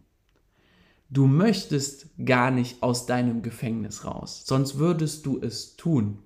Du 1.08 1.26
möchtest 1.26 2.08
gar 2.24 2.50
nicht 2.50 2.82
aus 2.82 3.06
deinem 3.06 3.42
Gefängnis 3.42 4.04
raus, 4.04 4.42
sonst 4.46 4.78
würdest 4.78 5.24
du 5.24 5.40
es 5.40 5.76
tun, 5.76 6.18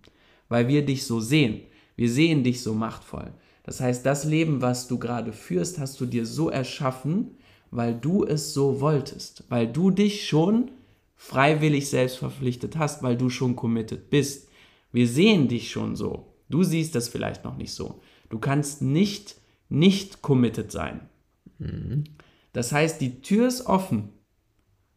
weil 0.49 0.69
wir 0.69 0.85
dich 0.85 1.07
so 1.07 1.21
sehen. 1.21 1.63
Wir 1.95 2.11
sehen 2.11 2.43
dich 2.43 2.63
so 2.63 2.75
machtvoll. 2.75 3.33
Das 3.63 3.81
heißt, 3.81 4.05
das 4.05 4.25
Leben, 4.25 4.61
was 4.61 4.89
du 4.89 4.99
gerade 4.99 5.33
führst, 5.33 5.79
hast 5.79 6.01
du 6.01 6.07
dir 6.07 6.27
so 6.27 6.51
erschaffen, 6.51 7.37
weil 7.71 7.95
du 7.95 8.25
es 8.25 8.53
so 8.53 8.81
wolltest, 8.81 9.45
weil 9.49 9.71
du 9.71 9.91
dich 9.91 10.27
schon 10.27 10.73
freiwillig 11.15 11.89
selbst 11.89 12.19
verpflichtet 12.19 12.77
hast, 12.77 13.03
weil 13.05 13.17
du 13.17 13.31
schon 13.31 13.55
committed 13.55 14.11
bist. 14.11 14.49
Wir 14.91 15.07
sehen 15.07 15.47
dich 15.47 15.71
schon 15.71 15.95
so. 15.95 16.35
Du 16.49 16.65
siehst 16.65 16.97
das 16.97 17.09
vielleicht 17.09 17.45
noch 17.45 17.57
nicht 17.57 17.73
so. 17.73 18.01
Du 18.29 18.39
kannst 18.39 18.83
nicht 18.83 19.37
nicht 19.73 20.21
committed 20.21 20.71
sein. 20.71 21.09
Das 22.53 22.73
heißt, 22.73 23.01
die 23.01 23.23
Tür 23.23 23.49
ist 23.49 23.67
offen. 23.67 24.11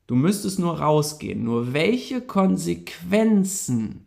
Du 0.07 0.15
müsstest 0.15 0.59
nur 0.59 0.79
rausgehen. 0.79 1.43
Nur 1.43 1.73
welche 1.73 2.21
Konsequenzen 2.21 4.05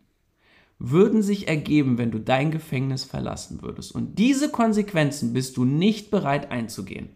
würden 0.79 1.23
sich 1.23 1.49
ergeben, 1.49 1.99
wenn 1.99 2.11
du 2.11 2.21
dein 2.21 2.51
Gefängnis 2.51 3.05
verlassen 3.05 3.63
würdest? 3.63 3.93
Und 3.93 4.19
diese 4.19 4.51
Konsequenzen 4.51 5.33
bist 5.33 5.57
du 5.57 5.65
nicht 5.65 6.11
bereit 6.11 6.51
einzugehen. 6.51 7.11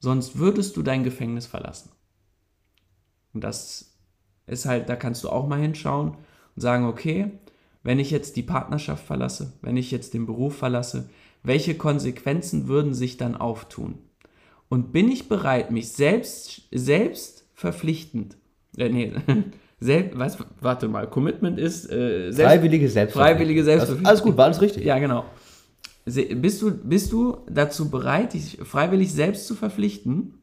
Sonst 0.00 0.36
würdest 0.36 0.76
du 0.76 0.82
dein 0.82 1.04
Gefängnis 1.04 1.46
verlassen. 1.46 1.90
Und 3.32 3.44
das 3.44 3.94
ist 4.48 4.66
halt, 4.66 4.88
da 4.88 4.96
kannst 4.96 5.22
du 5.22 5.28
auch 5.28 5.46
mal 5.46 5.60
hinschauen 5.60 6.16
und 6.56 6.60
sagen, 6.60 6.86
okay, 6.86 7.30
wenn 7.84 8.00
ich 8.00 8.10
jetzt 8.10 8.36
die 8.36 8.42
Partnerschaft 8.42 9.06
verlasse, 9.06 9.52
wenn 9.62 9.76
ich 9.76 9.92
jetzt 9.92 10.14
den 10.14 10.26
Beruf 10.26 10.56
verlasse, 10.56 11.08
welche 11.44 11.76
Konsequenzen 11.76 12.68
würden 12.68 12.94
sich 12.94 13.16
dann 13.16 13.36
auftun? 13.36 13.98
Und 14.72 14.90
bin 14.90 15.10
ich 15.10 15.28
bereit, 15.28 15.70
mich 15.70 15.92
selbst, 15.92 16.62
selbst 16.72 17.44
verpflichtend, 17.52 18.38
äh, 18.78 18.88
nee, 18.88 19.12
selbst, 19.80 20.18
was, 20.18 20.38
warte 20.62 20.88
mal, 20.88 21.06
Commitment 21.10 21.58
ist, 21.58 21.90
äh, 21.92 22.30
selbst, 22.30 22.40
Freiwillige 22.40 22.88
Selbstverpflichtung. 22.88 23.36
Freiwillige 23.36 23.64
Selbstverpflichtung. 23.64 24.06
Alles 24.06 24.22
gut, 24.22 24.36
war 24.38 24.46
alles 24.46 24.62
richtig. 24.62 24.84
ja, 24.86 24.98
genau. 24.98 25.26
Se- 26.06 26.34
Bist 26.36 26.62
du, 26.62 26.70
bist 26.70 27.12
du 27.12 27.36
dazu 27.50 27.90
bereit, 27.90 28.32
dich 28.32 28.58
freiwillig 28.62 29.12
selbst 29.12 29.46
zu 29.46 29.54
verpflichten, 29.54 30.38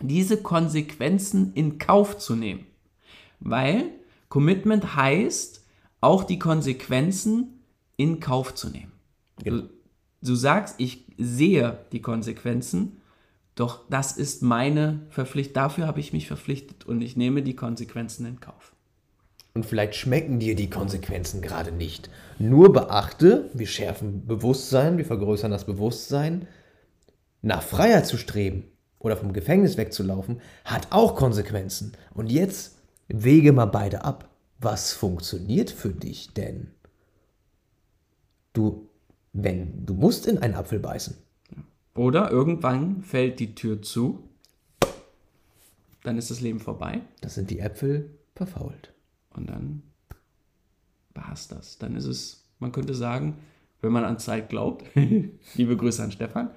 diese 0.00 0.38
Konsequenzen 0.38 1.52
in 1.52 1.76
Kauf 1.76 2.16
zu 2.16 2.34
nehmen? 2.34 2.64
Weil 3.38 3.90
Commitment 4.30 4.96
heißt, 4.96 5.62
auch 6.00 6.24
die 6.24 6.38
Konsequenzen 6.38 7.60
in 7.98 8.18
Kauf 8.18 8.54
zu 8.54 8.70
nehmen. 8.70 8.92
Du, 9.44 9.68
du 10.22 10.34
sagst, 10.36 10.76
ich 10.78 11.04
sehe 11.18 11.80
die 11.92 12.00
Konsequenzen, 12.00 12.96
doch 13.54 13.88
das 13.90 14.12
ist 14.12 14.42
meine 14.42 15.00
Verpflichtung. 15.10 15.54
Dafür 15.54 15.86
habe 15.86 16.00
ich 16.00 16.12
mich 16.12 16.26
verpflichtet 16.26 16.86
und 16.86 17.02
ich 17.02 17.16
nehme 17.16 17.42
die 17.42 17.56
Konsequenzen 17.56 18.26
in 18.26 18.40
Kauf. 18.40 18.72
Und 19.54 19.66
vielleicht 19.66 19.94
schmecken 19.96 20.38
dir 20.38 20.54
die 20.54 20.70
Konsequenzen 20.70 21.42
gerade 21.42 21.72
nicht. 21.72 22.08
Nur 22.38 22.72
beachte, 22.72 23.50
wir 23.52 23.66
schärfen 23.66 24.26
Bewusstsein, 24.26 24.96
wir 24.96 25.04
vergrößern 25.04 25.50
das 25.50 25.66
Bewusstsein. 25.66 26.48
Nach 27.42 27.62
Freiheit 27.62 28.06
zu 28.06 28.16
streben 28.16 28.64
oder 28.98 29.16
vom 29.16 29.34
Gefängnis 29.34 29.76
wegzulaufen, 29.76 30.40
hat 30.64 30.88
auch 30.90 31.16
Konsequenzen. 31.16 31.92
Und 32.14 32.32
jetzt 32.32 32.78
wege 33.08 33.52
mal 33.52 33.66
beide 33.66 34.04
ab. 34.04 34.30
Was 34.58 34.92
funktioniert 34.92 35.70
für 35.70 35.90
dich 35.90 36.32
denn? 36.34 36.70
Du, 38.52 38.88
wenn, 39.32 39.84
du 39.84 39.92
musst 39.94 40.26
in 40.26 40.38
einen 40.38 40.54
Apfel 40.54 40.78
beißen. 40.78 41.16
Oder 41.94 42.30
irgendwann 42.30 43.02
fällt 43.02 43.38
die 43.40 43.54
Tür 43.54 43.82
zu, 43.82 44.28
dann 46.02 46.16
ist 46.18 46.30
das 46.30 46.40
Leben 46.40 46.58
vorbei 46.58 47.02
Das 47.20 47.34
sind 47.34 47.50
die 47.50 47.60
Äpfel 47.60 48.10
verfault. 48.34 48.92
und 49.34 49.48
dann 49.50 49.82
war 51.14 51.32
es 51.32 51.48
das. 51.48 51.78
Dann 51.78 51.94
ist 51.96 52.06
es, 52.06 52.48
man 52.58 52.72
könnte 52.72 52.94
sagen, 52.94 53.36
wenn 53.82 53.92
man 53.92 54.04
an 54.04 54.18
Zeit 54.18 54.48
glaubt, 54.48 54.84
liebe 55.54 55.76
Grüße 55.76 56.02
an 56.02 56.10
Stefan, 56.12 56.50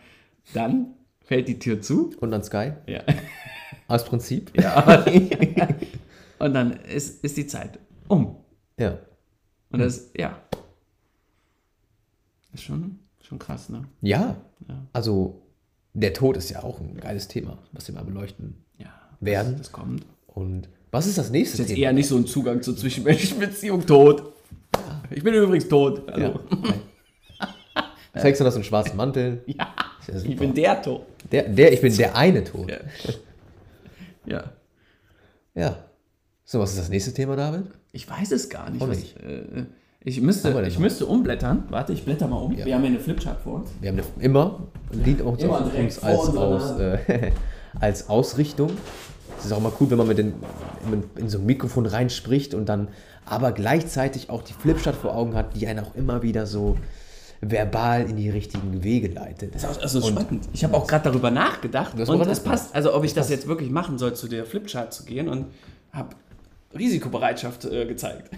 dann 0.54 0.94
fällt 1.22 1.48
die 1.48 1.60
Tür 1.60 1.82
zu. 1.82 2.14
Und 2.20 2.34
an 2.34 2.44
Sky? 2.44 2.74
Ja. 2.88 3.04
Aus 3.88 4.06
Prinzip? 4.06 4.52
ja. 4.60 5.06
und 6.40 6.54
dann 6.54 6.72
ist, 6.72 7.24
ist 7.24 7.36
die 7.38 7.48
Zeit 7.48 7.80
um. 8.08 8.38
Ja. 8.80 9.00
Und 9.72 9.80
das, 9.80 10.12
ja. 10.18 10.40
Ist 12.54 12.64
schon, 12.64 13.00
schon 13.22 13.38
krass, 13.40 13.70
ne? 13.70 13.86
Ja. 14.02 14.38
Ja. 14.68 14.86
Also, 14.94 15.42
der 15.94 16.14
Tod 16.14 16.38
ist 16.38 16.50
ja 16.50 16.64
auch 16.64 16.80
ein 16.80 16.98
geiles 16.98 17.28
Thema, 17.28 17.58
was 17.72 17.88
wir 17.88 17.96
mal 17.96 18.04
beleuchten 18.04 18.64
Ja. 18.78 18.88
werden. 19.20 19.54
Das, 19.54 19.64
das 19.68 19.72
kommt. 19.72 20.06
Und 20.28 20.68
was 20.92 21.08
ist 21.08 21.18
das 21.18 21.30
nächste 21.32 21.54
Ist 21.62 21.70
jetzt 21.70 21.76
Thema? 21.76 21.88
eher 21.88 21.94
nicht 21.94 22.08
so 22.08 22.18
ein 22.18 22.26
Zugang 22.26 22.62
zur 22.62 22.76
zwischenmenschlichen 22.76 23.40
Beziehung 23.40 23.86
tot. 23.86 24.34
Ich 25.10 25.24
bin 25.24 25.34
übrigens 25.34 25.68
tot. 25.68 26.08
Also. 26.10 26.40
Ja. 28.14 28.22
Trägst 28.22 28.40
du 28.40 28.46
das 28.46 28.56
in 28.56 28.64
schwarzen 28.64 28.96
Mantel? 28.98 29.44
Ja, 29.48 29.74
ja 30.08 30.22
ich 30.24 30.38
bin 30.38 30.54
der 30.54 30.82
tot. 30.82 31.02
Der, 31.32 31.44
der, 31.50 31.74
ich 31.74 31.82
bin 31.82 31.96
der 31.98 32.16
eine 32.16 32.44
Tod. 32.44 32.70
Ja. 32.70 32.78
Ja. 34.26 34.52
Ja. 35.54 35.78
So, 36.44 36.60
was 36.60 36.72
ist 36.72 36.80
das 36.80 36.90
nächste 36.90 37.14
Thema, 37.14 37.36
David? 37.36 37.66
Ich 37.92 38.10
weiß 38.10 38.32
es 38.32 38.50
gar 38.50 38.70
nicht. 38.70 38.82
Auch 38.82 38.88
Was, 38.90 39.00
nicht. 39.00 39.18
äh, 39.18 39.66
ich 40.06 40.22
müsste, 40.22 40.66
ich 40.68 40.78
müsste 40.78 41.08
umblättern. 41.08 41.64
Warte, 41.70 41.92
ich 41.92 42.06
blätter 42.06 42.28
mal 42.28 42.38
um. 42.38 42.56
Ja. 42.56 42.64
Wir 42.64 42.76
haben 42.76 42.82
hier 42.82 42.92
eine 42.92 43.00
Flipchart 43.00 43.42
vor 43.42 43.56
uns. 43.56 43.72
Wir 43.82 43.90
haben 43.90 43.98
eine, 43.98 44.24
immer 44.24 44.60
ein 44.94 45.04
Lied 45.04 45.22
auch 45.24 45.36
Immer 45.38 45.72
uns 45.76 46.04
als, 46.04 46.30
aus, 46.30 46.80
äh, 46.80 47.32
als 47.80 48.08
Ausrichtung. 48.08 48.70
Es 49.40 49.46
ist 49.46 49.52
auch 49.52 49.60
mal 49.60 49.72
cool, 49.80 49.90
wenn 49.90 49.98
man 49.98 50.08
mit 50.08 50.20
den, 50.20 50.34
in, 51.18 51.28
so 51.28 51.40
ein 51.40 51.46
Mikrofon 51.48 51.88
reinspricht 51.88 52.54
und 52.54 52.70
dann 52.70 52.90
aber 53.26 53.52
gleichzeitig 53.52 54.30
auch 54.30 54.44
die 54.44 54.54
Flipchart 54.54 54.96
vor 54.96 55.16
Augen 55.16 55.34
hat, 55.34 55.56
die 55.56 55.66
einen 55.66 55.80
auch 55.80 55.96
immer 55.96 56.22
wieder 56.22 56.46
so 56.46 56.78
verbal 57.42 58.08
in 58.08 58.16
die 58.16 58.30
richtigen 58.30 58.84
Wege 58.84 59.08
leitet. 59.08 59.56
Das 59.56 59.64
ist 59.64 59.70
auch 59.70 59.82
also 59.82 60.02
spannend. 60.02 60.48
Ich 60.54 60.64
habe 60.64 60.76
auch 60.76 60.86
gerade 60.86 61.06
darüber 61.06 61.32
nachgedacht. 61.32 61.94
Du 61.96 62.02
hast 62.02 62.10
Und 62.10 62.20
nachgedacht. 62.20 62.44
passt, 62.44 62.76
also 62.76 62.94
ob 62.94 63.04
ich 63.04 63.16
das 63.16 63.28
passt. 63.28 63.32
jetzt 63.32 63.48
wirklich 63.48 63.72
machen 63.72 63.98
soll, 63.98 64.14
zu 64.14 64.28
der 64.28 64.46
Flipchart 64.46 64.94
zu 64.94 65.04
gehen 65.04 65.28
und 65.28 65.48
habe 65.92 66.10
Risikobereitschaft 66.78 67.66
äh, 67.66 67.86
gezeigt. 67.86 68.30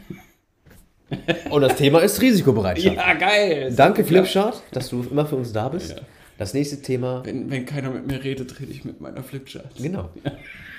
Und 1.50 1.62
das 1.62 1.76
Thema 1.78 2.00
ist 2.00 2.22
Risikobereitschaft. 2.22 2.96
Ja, 2.96 3.14
geil. 3.14 3.74
Danke, 3.76 4.02
Ja. 4.02 4.08
Flipchart, 4.08 4.62
dass 4.72 4.90
du 4.90 5.04
immer 5.10 5.26
für 5.26 5.36
uns 5.38 5.54
da 5.54 5.70
bist. 5.70 5.92
Ja. 5.92 6.02
Das 6.38 6.54
nächste 6.54 6.82
Thema, 6.82 7.24
Wenn, 7.26 7.50
wenn 7.50 7.66
keiner 7.66 7.90
mit 7.90 8.06
mir 8.08 8.24
redet, 8.24 8.60
rede 8.60 8.72
ich 8.72 8.86
mit 8.86 9.02
meiner 9.02 9.24
Flipchart. 9.24 9.76
genau, 9.78 10.10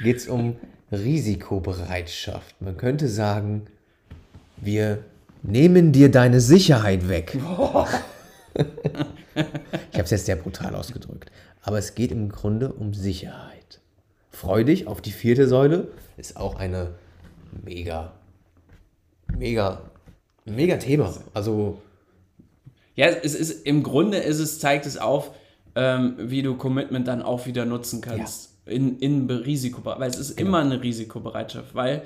geht 0.03 0.17
es 0.19 0.29
um 0.29 0.57
Risikobereitschaft. 0.93 2.61
Man 2.61 2.77
könnte 2.77 3.09
sagen, 3.09 3.67
wir 4.59 4.99
nehmen 5.43 5.93
dir 5.93 6.11
deine 6.11 6.41
Sicherheit 6.41 7.09
weg. 7.09 7.37
ich 8.55 8.65
habe 9.95 10.05
es 10.05 10.11
jetzt 10.11 10.27
sehr 10.27 10.37
brutal 10.37 10.75
ausgedrückt. 10.75 11.31
Aber 11.63 11.79
es 11.79 11.95
geht 11.95 12.13
im 12.13 12.29
Grunde 12.29 12.73
um 12.73 12.95
Sicherheit. 12.95 13.81
Freu 14.31 14.65
dich 14.65 14.87
auf 14.87 15.01
die 15.01 15.11
vierte 15.11 15.49
Säule. 15.49 15.89
Ist 16.17 16.37
auch 16.37 16.55
eine 16.57 16.95
mega, 17.65 18.13
mega, 19.37 19.83
mega 20.51 20.77
Thema. 20.77 21.15
Also, 21.35 21.81
Ja, 22.95 23.07
es 23.07 23.35
ist 23.35 23.67
im 23.67 23.83
Grunde 23.83 24.19
ist 24.19 24.39
es, 24.41 24.59
zeigt 24.59 24.87
es 24.87 24.97
auf, 24.99 25.31
ähm, 25.75 26.15
wie 26.19 26.43
du 26.43 26.57
Commitment 26.57 27.07
dann 27.07 27.23
auch 27.23 27.47
wieder 27.47 27.65
nutzen 27.65 28.01
kannst. 28.01 28.51
In, 28.67 28.99
in 28.99 29.27
Be- 29.27 29.47
Risikobereitschaft. 29.47 30.01
Weil 30.01 30.11
es 30.11 30.19
ist 30.19 30.39
immer 30.41 30.59
eine 30.59 30.83
Risikobereitschaft, 30.83 31.75
weil, 31.75 32.03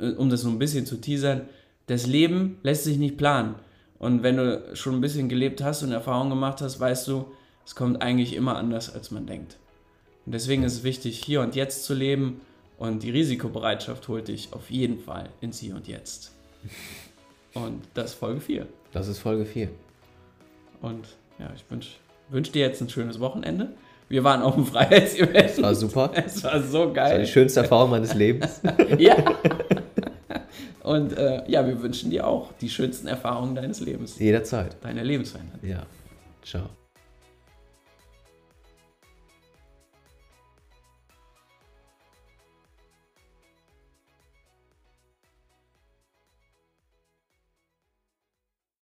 äh, 0.00 0.10
um 0.12 0.30
das 0.30 0.42
so 0.42 0.48
ein 0.48 0.58
bisschen 0.58 0.86
zu 0.86 0.96
teasern, 1.00 1.42
das 1.86 2.06
Leben 2.06 2.58
lässt 2.62 2.84
sich 2.84 2.96
nicht 2.98 3.16
planen. 3.16 3.56
Und 3.98 4.22
wenn 4.22 4.36
du 4.36 4.70
schon 4.74 4.94
ein 4.94 5.00
bisschen 5.00 5.28
gelebt 5.28 5.62
hast 5.62 5.82
und 5.82 5.92
Erfahrungen 5.92 6.30
gemacht 6.30 6.60
hast, 6.60 6.80
weißt 6.80 7.08
du, 7.08 7.26
es 7.66 7.74
kommt 7.74 8.00
eigentlich 8.02 8.34
immer 8.34 8.56
anders, 8.56 8.92
als 8.94 9.10
man 9.10 9.26
denkt. 9.26 9.58
Und 10.26 10.32
deswegen 10.32 10.62
ist 10.62 10.72
es 10.74 10.82
wichtig, 10.84 11.22
hier 11.24 11.40
und 11.40 11.54
jetzt 11.56 11.84
zu 11.84 11.94
leben. 11.94 12.40
Und 12.78 13.02
die 13.02 13.10
Risikobereitschaft 13.10 14.08
holt 14.08 14.28
dich 14.28 14.48
auf 14.52 14.70
jeden 14.70 14.98
Fall 14.98 15.28
ins 15.40 15.58
Hier 15.60 15.74
und 15.76 15.86
Jetzt. 15.88 16.32
Und 17.54 17.82
das 17.94 18.10
ist 18.12 18.14
Folge 18.14 18.40
4. 18.40 18.66
das 18.92 19.08
ist 19.08 19.18
Folge 19.18 19.44
4. 19.44 19.68
Und 20.80 21.06
ja, 21.38 21.50
ich 21.54 21.64
wünsche 21.70 21.90
wünsch 22.30 22.50
dir 22.50 22.66
jetzt 22.66 22.80
ein 22.80 22.88
schönes 22.88 23.20
Wochenende. 23.20 23.68
Wir 24.08 24.24
waren 24.24 24.42
auf 24.42 24.54
dem 24.54 24.66
Freiheitsevent. 24.72 25.60
War 25.62 25.74
super. 25.74 26.10
Es 26.14 26.42
war 26.44 26.60
so 26.62 26.62
Das 26.62 26.72
war 26.72 26.86
die 26.88 26.92
geil. 26.94 27.26
schönste 27.26 27.60
Erfahrung 27.60 27.90
meines 27.90 28.14
Lebens. 28.14 28.60
Ja. 28.98 29.16
Und 30.82 31.16
äh, 31.16 31.48
ja, 31.48 31.64
wir 31.66 31.80
wünschen 31.80 32.10
dir 32.10 32.26
auch 32.26 32.52
die 32.60 32.68
schönsten 32.68 33.06
Erfahrungen 33.06 33.54
deines 33.54 33.78
Lebens, 33.80 34.18
Jederzeit. 34.18 34.76
deiner 34.82 35.04
Lebensveränderung. 35.04 35.60
Ja. 35.64 35.86
Ciao. 36.42 36.64